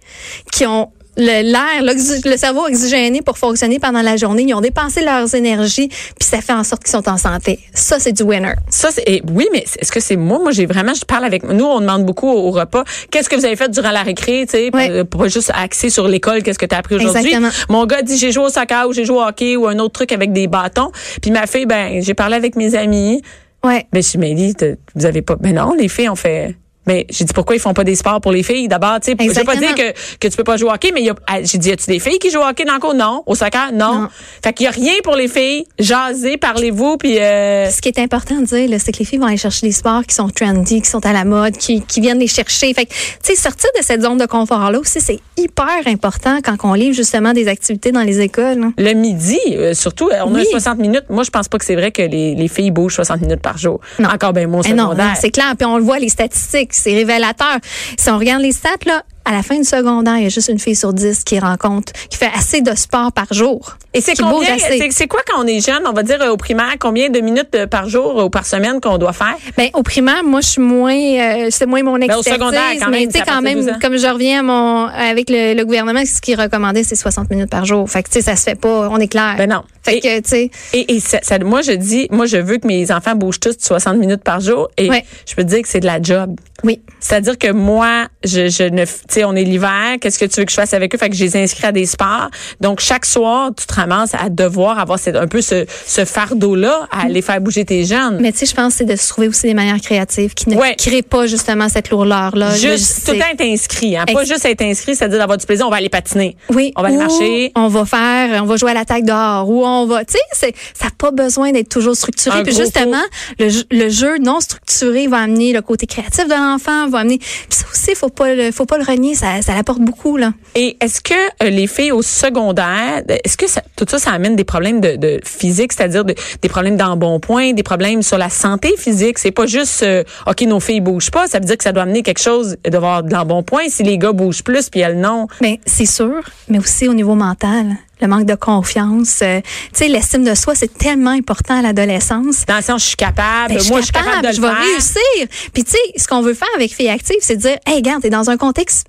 qui 0.53 0.67
ont 0.67 0.91
l'air, 1.17 1.83
le 1.83 2.37
cerveau 2.37 2.67
oxygéné 2.67 3.23
pour 3.23 3.39
fonctionner 3.39 3.79
pendant 3.79 4.03
la 4.03 4.17
journée. 4.17 4.45
Ils 4.47 4.55
ont 4.55 4.61
dépensé 4.61 5.03
leurs 5.03 5.35
énergies, 5.35 5.89
puis 5.89 6.29
ça 6.29 6.41
fait 6.41 6.53
en 6.53 6.65
sorte 6.65 6.83
qu'ils 6.85 6.93
sont 6.93 7.09
en 7.09 7.17
santé. 7.17 7.61
Ça, 7.73 7.99
c'est 7.99 8.13
du 8.13 8.23
winner. 8.23 8.55
Ça, 8.71 8.91
c'est, 8.91 9.05
et 9.07 9.23
oui, 9.33 9.47
mais 9.53 9.65
est-ce 9.81 9.93
que 9.93 10.01
c'est 10.01 10.17
moi? 10.17 10.39
Moi, 10.39 10.53
j'ai 10.53 10.67
vraiment, 10.67 10.95
je 10.95 11.05
parle 11.05 11.25
avec, 11.25 11.45
nous, 11.45 11.65
on 11.65 11.81
demande 11.81 12.05
beaucoup 12.05 12.29
au, 12.29 12.49
au 12.49 12.51
repas. 12.51 12.85
Qu'est-ce 13.11 13.29
que 13.29 13.37
vous 13.37 13.45
avez 13.45 13.57
fait 13.57 13.71
durant 13.71 13.91
la 13.91 14.03
récré, 14.03 14.45
tu 14.49 14.59
sais, 14.59 14.71
pour, 15.11 15.21
pas 15.21 15.29
juste 15.29 15.51
axer 15.55 15.91
sur 15.91 16.09
l'école, 16.09 16.43
qu'est-ce 16.43 16.59
que 16.59 16.67
tu 16.67 16.75
as 16.75 16.79
appris 16.79 16.97
aujourd'hui? 16.97 17.35
Mon 17.69 17.87
gars 17.87 18.03
dit, 18.03 18.17
j'ai 18.19 18.33
joué 18.33 18.45
au 18.45 18.49
soccer 18.51 18.89
ou 18.89 18.93
j'ai 18.93 19.05
joué 19.05 19.17
au 19.17 19.23
hockey 19.23 19.57
ou 19.57 19.67
un 19.67 19.79
autre 19.79 19.93
truc 19.95 20.13
avec 20.13 20.33
des 20.33 20.47
bâtons. 20.47 20.91
Puis 21.23 21.31
ma 21.31 21.47
fille, 21.47 21.67
ben, 21.67 22.03
j'ai 22.03 22.15
parlé 22.15 22.37
avec 22.37 22.57
mes 22.57 22.75
amis. 22.75 23.23
Ouais. 23.65 23.87
Ben, 23.93 24.03
je 24.03 24.35
dit, 24.35 24.55
t'as- 24.55 24.75
vous 24.95 25.07
avez 25.07 25.23
pas, 25.23 25.37
ben 25.37 25.55
non, 25.55 25.73
les 25.73 25.89
filles 25.89 26.09
ont 26.11 26.17
fait, 26.17 26.55
mais 26.87 27.07
j'ai 27.11 27.25
dit 27.25 27.33
pourquoi 27.33 27.57
ils 27.57 27.61
font 27.61 27.75
pas 27.75 27.85
des 27.85 27.95
sports 27.95 28.21
pour 28.21 28.33
les 28.33 28.43
filles? 28.43 28.69
D'abord 28.69 28.99
tu 29.01 29.13
sais 29.13 29.17
je 29.21 29.39
veux 29.39 29.45
pas 29.45 29.57
dire 29.57 29.75
que 29.75 29.93
que 30.19 30.29
tu 30.29 30.37
peux 30.37 30.45
pas 30.45 30.57
jouer 30.57 30.71
au 30.71 30.73
hockey 30.73 30.91
mais 30.95 31.01
il 31.01 31.07
y 31.07 31.11
a 31.11 31.15
ah, 31.27 31.43
j'ai 31.43 31.59
dit 31.59 31.69
y 31.69 31.73
a-tu 31.73 31.87
des 31.87 31.99
filles 31.99 32.19
qui 32.19 32.31
jouent 32.31 32.41
au 32.41 32.47
hockey 32.47 32.65
dans 32.65 32.75
le 32.75 32.81
cours? 32.81 32.95
Non 32.95 33.23
au 33.27 33.35
soccer? 33.35 33.71
Non, 33.73 33.95
Non. 34.03 34.09
fait 34.43 34.53
qu'il 34.53 34.65
y 34.65 34.69
a 34.69 34.73
rien 34.73 34.93
pour 35.03 35.17
les 35.17 35.29
filles 35.29 35.67
jasez 35.79 36.37
parlez-vous 36.37 36.97
puis 36.97 37.19
euh, 37.19 37.71
Ce 37.71 37.81
qui 37.81 37.89
est 37.89 37.99
important 37.99 38.37
de 38.41 38.45
dire, 38.47 38.69
là, 38.69 38.79
c'est 38.79 38.93
que 38.93 38.99
les 38.99 39.05
filles 39.05 39.19
vont 39.19 39.27
aller 39.27 39.37
chercher 39.37 39.67
des 39.67 39.73
sports 39.73 40.03
qui 40.07 40.15
sont 40.15 40.29
trendy, 40.29 40.81
qui 40.83 40.89
sont 40.89 41.05
à 41.07 41.13
la 41.13 41.25
mode, 41.25 41.57
qui, 41.57 41.83
qui 41.83 42.01
viennent 42.01 42.19
les 42.19 42.27
chercher. 42.27 42.73
Fait 42.75 42.87
que, 42.87 42.91
tu 42.93 42.97
sais, 43.23 43.35
sortir 43.37 43.71
de 43.79 43.83
cette 43.85 44.03
zone 44.03 44.19
de 44.19 44.27
confort-là 44.27 44.79
aussi, 44.79 45.01
c'est 45.01 45.19
hyper 45.37 45.87
important 45.87 46.39
quand 46.45 46.57
on 46.65 46.75
livre 46.75 46.95
justement 46.95 47.33
des 47.33 47.49
activités 47.49 47.93
dans 47.93 48.03
les 48.03 48.21
écoles. 48.21 48.59
là. 48.61 48.69
le 48.79 48.93
midi, 48.95 49.39
euh, 49.53 49.75
surtout, 49.75 50.09
euh, 50.11 50.21
on 50.27 50.35
Oui. 50.35 50.43
a 50.43 50.51
60 50.51 50.79
minutes. 50.79 51.05
Moi, 51.11 51.25
je 51.25 51.31
pense 51.31 51.49
pas 51.49 51.59
que 51.59 51.65
c'est 51.65 51.75
vrai 51.77 51.91
que 51.93 52.03
les, 52.03 52.35
les 52.35 52.49
filles 52.49 52.71
bougent 52.71 52.95
60 52.95 53.21
minutes 53.23 53.41
par 53.43 53.59
jour. 53.59 53.81
Non. 53.99 54.09
Encore 54.11 54.33
bien, 54.33 54.47
mon 54.47 54.61
Eh 54.63 54.71
secondaire. 54.71 55.07
non, 55.07 55.13
c'est 55.21 55.31
clair. 55.31 55.55
Puis 55.59 55.67
on 55.67 55.77
le 55.79 55.85
voit, 55.85 55.99
les 55.99 56.09
statistiques, 56.09 56.74
c'est 56.75 56.95
révélateur. 56.95 57.59
Si 57.99 58.11
on 58.11 58.19
regarde 58.19 58.43
les 58.43 58.53
stats, 58.53 58.71
là, 58.87 59.05
à 59.25 59.33
la 59.33 59.43
fin 59.43 59.57
du 59.57 59.65
secondaire, 59.65 60.17
il 60.19 60.25
y 60.25 60.27
a 60.27 60.31
juste 60.31 60.49
une 60.49 60.59
fille 60.59 60.77
sur 60.77 60.93
dix 60.93 61.25
qui 61.25 61.39
rencontre, 61.39 61.93
qui 62.11 62.17
fait 62.19 62.31
assez 62.37 62.61
de 62.61 62.75
sport 62.75 63.13
par 63.13 63.27
jour. 63.33 63.77
Et 63.95 64.01
c'est 64.01 64.15
combien, 64.21 64.59
c'est, 64.59 64.91
c'est 64.91 65.07
quoi 65.07 65.21
quand 65.27 65.43
on 65.43 65.47
est 65.47 65.65
jeune, 65.65 65.83
on 65.87 65.93
va 65.93 66.03
dire 66.03 66.21
euh, 66.21 66.31
au 66.31 66.37
primaire, 66.37 66.75
combien 66.81 67.09
de 67.11 67.21
minutes 67.21 67.67
par 67.71 67.89
jour 67.89 68.25
ou 68.25 68.29
par 68.31 68.45
semaine 68.45 68.81
qu'on 68.81 68.99
doit 68.99 69.13
faire? 69.13 69.37
Ben, 69.57 69.69
au 69.75 69.83
primaire, 69.83 70.25
moi, 70.25 70.41
je 70.41 70.49
suis 70.49 70.61
moins, 70.63 70.93
euh, 70.95 71.49
c'est 71.51 71.67
moins 71.67 71.83
mon 71.83 71.95
Ben, 71.99 72.03
au 72.15 72.19
expertise. 72.19 72.33
secondaire, 72.33 72.61
quand 72.81 72.91
mais 72.91 73.01
même, 73.01 73.07
tu 73.09 73.13
sais, 73.13 73.19
c'est 73.25 73.31
à 73.31 73.35
quand 73.37 73.43
partir 73.43 73.51
de 73.51 73.57
12 73.63 73.67
même, 73.67 73.79
comme 73.81 73.97
je 73.97 74.07
reviens 74.07 74.41
à 74.41 74.43
mon, 74.43 74.87
avec 74.87 75.31
le, 75.31 75.55
le 75.55 75.65
gouvernement, 75.65 76.03
ce 76.05 76.21
qui 76.21 76.35
recommandait, 76.35 76.83
c'est 76.83 76.97
60 76.97 77.31
minutes 77.31 77.51
par 77.51 77.65
jour. 77.65 77.89
Fait 77.89 78.03
que, 78.03 78.09
tu 78.09 78.15
sais, 78.15 78.23
ça 78.23 78.37
se 78.37 78.43
fait 78.43 78.61
pas, 78.61 78.89
on 78.91 78.99
est 78.99 79.09
clair. 79.09 79.35
Ben 79.39 79.49
non. 79.49 79.63
Fait 79.83 79.99
Et- 79.99 80.01
que, 80.01 80.17
tu 80.21 80.29
sais, 80.29 80.51
Et, 80.73 80.95
et 80.97 81.01
ça, 81.01 81.19
ça- 81.23 81.39
moi, 81.39 81.63
je 81.63 81.73
dis, 81.73 82.09
moi, 82.11 82.27
je 82.27 82.37
veux 82.39 82.57
que 82.59 82.67
mes 82.67 82.91
enfants 82.91 83.15
bougent 83.15 83.41
tous 83.41 83.57
60 83.59 83.97
minutes 83.99 84.25
par 84.25 84.41
jour. 84.41 84.69
Et 84.77 84.89
Ouais. 84.91 85.05
je 85.29 85.35
peux 85.35 85.43
te 85.45 85.49
dire 85.49 85.63
que 85.63 85.69
c'est 85.69 85.81
de 85.81 85.87
la 85.87 86.03
job. 86.03 86.35
oui. 86.65 86.81
C'est-à-dire 87.01 87.39
que 87.39 87.53
moi, 87.53 88.07
je, 88.25 88.49
je 88.49 88.65
ne, 88.65 88.85
sais, 89.15 89.25
on 89.25 89.35
est 89.35 89.45
l'hiver. 89.45 89.97
Qu'est-ce 90.01 90.19
que 90.19 90.25
tu 90.27 90.41
veux 90.41 90.45
que 90.45 90.51
je 90.51 90.57
fasse 90.57 90.75
avec 90.75 90.95
eux? 90.95 90.99
Fait 90.99 91.09
que 91.11 91.17
je 91.17 91.25
les 91.25 91.37
inscris 91.37 91.67
à 91.67 91.73
des 91.73 91.87
sports. 91.87 92.29
Donc, 92.61 92.81
chaque 92.81 93.07
soir, 93.07 93.51
tu 93.57 93.67
te 93.67 93.75
ramasses 93.75 94.15
à 94.15 94.29
devoir 94.29 94.79
avoir 94.79 94.99
cette- 94.99 95.17
un 95.17 95.27
peu 95.27 95.41
ce, 95.41 95.65
ce 95.87 96.05
fardeau-là 96.05 96.89
à 96.91 97.05
aller 97.05 97.23
faire 97.23 97.41
bouger 97.41 97.65
tes 97.65 97.85
jeunes. 97.85 98.19
Mais 98.21 98.33
tu 98.33 98.39
sais, 98.39 98.47
je 98.47 98.55
pense 98.55 98.73
que 98.75 98.79
c'est 98.79 98.85
de 98.85 98.97
se 98.97 99.09
trouver 99.09 99.29
aussi 99.29 99.43
des 99.47 99.55
manières 99.55 99.81
créatives 99.81 100.35
qui 100.35 100.49
ne 100.49 100.57
Ouais. 100.57 100.75
créent 100.77 101.03
pas 101.03 101.27
justement 101.27 101.69
cette 101.69 101.91
lourdeur-là. 101.91 102.55
Juste 102.57 103.07
tout 103.07 103.13
le 103.13 103.19
temps 103.19 103.25
être 103.33 103.41
inscrit, 103.43 103.97
hein. 103.97 104.05
Pas 104.13 104.21
Ex- 104.23 104.31
juste 104.31 104.45
être 104.45 104.63
inscrit, 104.63 104.95
c'est-à-dire 104.97 105.19
d'avoir 105.19 105.39
du 105.39 105.47
plaisir. 105.47 105.67
On 105.67 105.71
va 105.71 105.77
aller 105.77 105.89
patiner. 105.89 106.37
Oui. 106.51 106.73
On 106.77 106.83
va 106.83 106.89
aller 106.89 106.97
marcher. 106.97 107.53
On 107.57 107.69
va 107.69 107.85
faire, 107.85 108.43
on 108.43 108.47
va 108.47 108.57
jouer 108.57 108.71
à 108.73 108.75
l'attaque 108.75 109.05
dehors, 109.05 109.49
ou 109.49 109.65
on 109.65 109.87
va, 109.87 110.05
tu 110.05 110.13
sais, 110.15 110.19
c'est- 110.33 110.55
ça 110.79 110.87
n'a 110.87 110.91
pas 110.97 111.11
besoin 111.11 111.53
d'être 111.53 111.69
toujours 111.69 111.97
structuré. 111.97 112.39
Un 112.41 112.43
Puis 112.43 112.55
justement, 112.55 113.03
le, 113.39 113.49
jeu- 113.49 113.65
le 113.71 113.89
jeu 113.89 114.19
non 114.19 114.41
structuré 114.41 115.07
va 115.07 115.19
amener 115.19 115.53
le 115.53 115.61
côté 115.63 115.87
créatif 115.87 116.27
de 116.27 116.35
l'enfant, 116.35 116.89
va 116.89 116.99
amener. 117.01 117.19
Puis 117.19 117.29
ça 117.51 117.65
aussi, 117.73 117.95
faut 117.95 118.09
pas 118.09 118.35
le, 118.35 118.51
faut 118.53 118.67
pas 118.67 118.79
le 118.79 118.85
renier, 118.85 119.04
ça, 119.15 119.43
ça 119.43 119.55
l'apporte 119.55 119.81
beaucoup 119.81 120.17
là. 120.17 120.33
Et 120.55 120.77
est-ce 120.81 121.01
que 121.03 121.13
euh, 121.43 121.51
les 121.51 121.67
filles 121.67 121.93
au 121.93 122.01
secondaire, 122.03 123.03
est-ce 123.09 123.37
que 123.37 123.47
ça- 123.49 123.63
tout 123.77 123.85
ça, 123.89 123.99
ça 123.99 124.11
amène 124.13 124.37
des 124.37 124.45
problèmes 124.45 124.81
de, 124.81 124.97
de 124.97 125.21
physique, 125.25 125.73
c'est-à-dire 125.73 126.05
de- 126.05 126.15
des 126.41 126.49
problèmes 126.49 126.77
d'embonpoint, 126.77 127.53
des 127.53 127.63
problèmes 127.63 128.03
sur 128.03 128.19
la 128.19 128.31
santé 128.31 128.73
physique? 128.79 129.19
C'est 129.19 129.31
pas 129.31 129.47
juste, 129.47 129.83
euh, 129.83 130.03
OK, 130.27 130.41
nos 130.43 130.61
filles 130.61 130.81
bougent 130.81 131.11
pas, 131.11 131.27
ça 131.27 131.39
veut 131.39 131.45
dire 131.45 131.57
que 131.59 131.65
ça 131.65 131.73
doit 131.73 131.83
amener 131.83 132.03
quelque 132.03 132.21
chose 132.23 132.57
d'avoir 132.65 133.03
de 133.03 133.13
l'embonpoint 133.13 133.65
si 133.69 133.83
les 133.83 133.99
gars 133.99 134.13
bougent 134.13 134.43
plus 134.43 134.71
puis 134.71 134.81
elles 134.81 134.99
non. 135.01 135.27
Mais 135.41 135.61
c'est 135.67 135.87
sûr, 135.87 136.21
mais 136.49 136.59
aussi 136.59 136.89
au 136.89 136.95
niveau 136.95 137.15
mental, 137.15 137.67
le 138.01 138.09
manque 138.09 138.27
de 138.27 138.35
confiance, 138.35 139.21
euh, 139.23 139.41
tu 139.41 139.51
sais, 139.73 139.89
l'estime 139.89 140.25
de 140.25 140.35
soi, 140.35 140.55
c'est 140.55 140.73
tellement 140.77 141.11
important 141.13 141.59
à 141.59 141.63
l'adolescence. 141.63 142.45
Dans 142.47 142.57
le 142.57 142.63
sens, 142.63 142.83
je 142.83 142.87
suis 142.89 142.97
capable, 142.97 143.55
Ben, 143.55 143.63
moi, 143.69 143.81
je 143.81 143.85
suis 143.85 143.93
capable 143.93 144.23
de 144.23 144.29
le 144.29 144.35
je 144.35 144.41
vais 144.41 144.49
faire. 144.49 144.59
réussir. 144.59 145.51
Puis 145.53 145.65
tu 145.65 145.71
sais, 145.73 145.79
ce 145.97 146.07
qu'on 146.09 146.21
veut 146.23 146.35
faire 146.35 146.49
avec 146.57 146.75
Filles 146.75 146.89
Actives, 146.91 147.17
c'est 147.21 147.37
de 147.37 147.41
dire, 147.43 147.57
hey, 147.67 147.77
regarde, 147.77 148.03
t'es 148.03 148.11
dans 148.11 148.31
un 148.31 148.37
contexte 148.37 148.87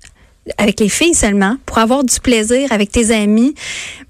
avec 0.58 0.80
les 0.80 0.88
filles 0.88 1.14
seulement 1.14 1.56
pour 1.66 1.78
avoir 1.78 2.04
du 2.04 2.20
plaisir 2.20 2.70
avec 2.72 2.90
tes 2.90 3.10
amis. 3.10 3.54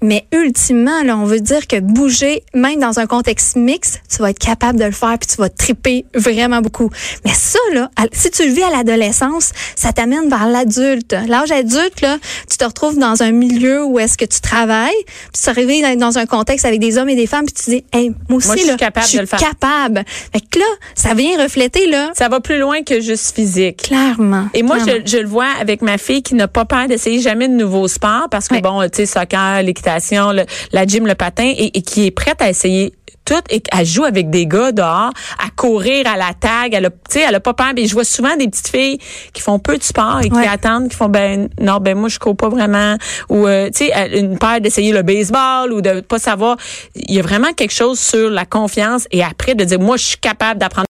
Mais 0.01 0.25
ultimement, 0.31 1.01
là, 1.03 1.17
on 1.17 1.25
veut 1.25 1.39
dire 1.39 1.65
que 1.67 1.79
bouger, 1.79 2.43
même 2.53 2.79
dans 2.79 2.99
un 2.99 3.07
contexte 3.07 3.55
mixte, 3.55 4.01
tu 4.09 4.17
vas 4.21 4.29
être 4.29 4.39
capable 4.39 4.79
de 4.79 4.85
le 4.85 4.91
faire 4.91 5.17
puis 5.19 5.27
tu 5.29 5.37
vas 5.37 5.49
triper 5.49 6.05
vraiment 6.13 6.61
beaucoup. 6.61 6.89
Mais 7.25 7.33
ça, 7.33 7.59
là, 7.73 7.89
si 8.13 8.29
tu 8.29 8.47
le 8.47 8.53
vis 8.53 8.63
à 8.63 8.69
l'adolescence, 8.69 9.51
ça 9.75 9.93
t'amène 9.93 10.29
vers 10.29 10.47
l'adulte. 10.47 11.15
L'âge 11.27 11.51
adulte, 11.51 12.01
là, 12.01 12.17
tu 12.49 12.57
te 12.57 12.63
retrouves 12.65 12.97
dans 12.99 13.23
un 13.23 13.31
milieu 13.31 13.83
où 13.85 13.97
est-ce 13.99 14.17
que 14.17 14.25
tu 14.25 14.39
travailles, 14.41 14.93
puis 15.33 15.41
tu 15.43 15.49
arrives 15.49 15.81
dans- 15.81 15.97
dans 16.07 16.17
un 16.19 16.25
contexte 16.25 16.65
avec 16.65 16.79
des 16.79 16.97
hommes 16.97 17.09
et 17.09 17.15
des 17.15 17.27
femmes, 17.27 17.45
puis 17.45 17.55
tu 17.63 17.69
dis, 17.71 17.83
hey, 17.93 18.09
moi 18.29 18.37
aussi, 18.37 18.47
Moi, 18.47 18.55
je 18.57 18.61
suis 18.61 18.69
là, 18.69 18.77
capable 18.77 19.03
je 19.05 19.09
suis 19.09 19.17
de 19.17 19.21
le 19.23 19.27
faire. 19.27 19.39
capable. 19.39 20.03
Fait 20.07 20.41
que 20.41 20.59
là, 20.59 20.65
ça 20.95 21.13
vient 21.13 21.41
refléter, 21.41 21.87
là, 21.87 22.11
Ça 22.15 22.29
va 22.29 22.39
plus 22.39 22.59
loin 22.59 22.83
que 22.83 23.01
juste 23.01 23.35
physique. 23.35 23.77
clairement. 23.83 24.47
Et 24.53 24.61
moi, 24.63 24.77
clairement. 24.79 25.01
je, 25.05 25.11
je 25.11 25.17
le 25.17 25.27
vois 25.27 25.47
avec 25.59 25.81
ma 25.81 25.97
fille 25.97 26.21
qui 26.27 26.35
n'a 26.35 26.47
pas 26.49 26.65
peur 26.65 26.87
d'essayer 26.87 27.21
jamais 27.21 27.47
de 27.47 27.53
nouveaux 27.53 27.87
sports 27.87 28.27
parce 28.29 28.49
que 28.49 28.59
bon, 28.59 28.81
tu 28.89 28.89
sais, 28.97 29.05
soccer, 29.05 29.63
l'équitation, 29.63 30.33
la 30.73 30.85
gym, 30.85 31.07
le 31.07 31.15
patin, 31.15 31.45
et, 31.55 31.77
et 31.77 31.81
qui 31.81 32.05
est 32.05 32.11
prête 32.11 32.41
à 32.41 32.49
essayer 32.49 32.93
tout 33.23 33.33
et 33.49 33.61
elle 33.77 33.85
joue 33.85 34.05
avec 34.05 34.29
des 34.29 34.47
gars 34.47 34.71
dehors, 34.71 35.09
à 35.37 35.49
courir 35.57 36.07
à 36.07 36.15
la 36.15 36.33
tag, 36.39 36.73
elle 36.73 36.85
a, 36.85 36.89
tu 36.89 36.95
sais, 37.09 37.25
elle 37.27 37.35
a 37.35 37.41
pas 37.41 37.53
peur. 37.53 37.71
Mais 37.75 37.85
je 37.85 37.93
vois 37.93 38.05
souvent 38.05 38.37
des 38.37 38.47
petites 38.47 38.69
filles 38.69 38.99
qui 39.33 39.41
font 39.41 39.59
peu 39.59 39.77
de 39.77 39.83
sport 39.83 40.21
et 40.23 40.29
qui 40.29 40.35
Ouais. 40.37 40.47
attendent, 40.47 40.87
qui 40.87 40.95
font 40.95 41.09
ben 41.09 41.49
non, 41.59 41.79
ben 41.81 41.97
moi 41.97 42.07
je 42.07 42.19
cours 42.19 42.37
pas 42.37 42.47
vraiment, 42.47 42.95
ou 43.29 43.45
euh, 43.45 43.69
tu 43.75 43.87
sais, 43.87 44.17
une 44.17 44.37
peur 44.39 44.61
d'essayer 44.61 44.93
le 44.93 45.01
baseball 45.01 45.73
ou 45.73 45.81
de 45.81 45.99
pas 45.99 46.19
savoir. 46.19 46.55
Il 46.95 47.15
y 47.15 47.19
a 47.19 47.21
vraiment 47.21 47.51
quelque 47.51 47.73
chose 47.73 47.99
sur 47.99 48.29
la 48.29 48.45
confiance 48.45 49.07
et 49.11 49.21
après 49.21 49.55
de 49.55 49.65
dire 49.65 49.79
moi 49.81 49.97
je 49.97 50.05
suis 50.05 50.17
capable 50.19 50.61
d'apprendre 50.61 50.85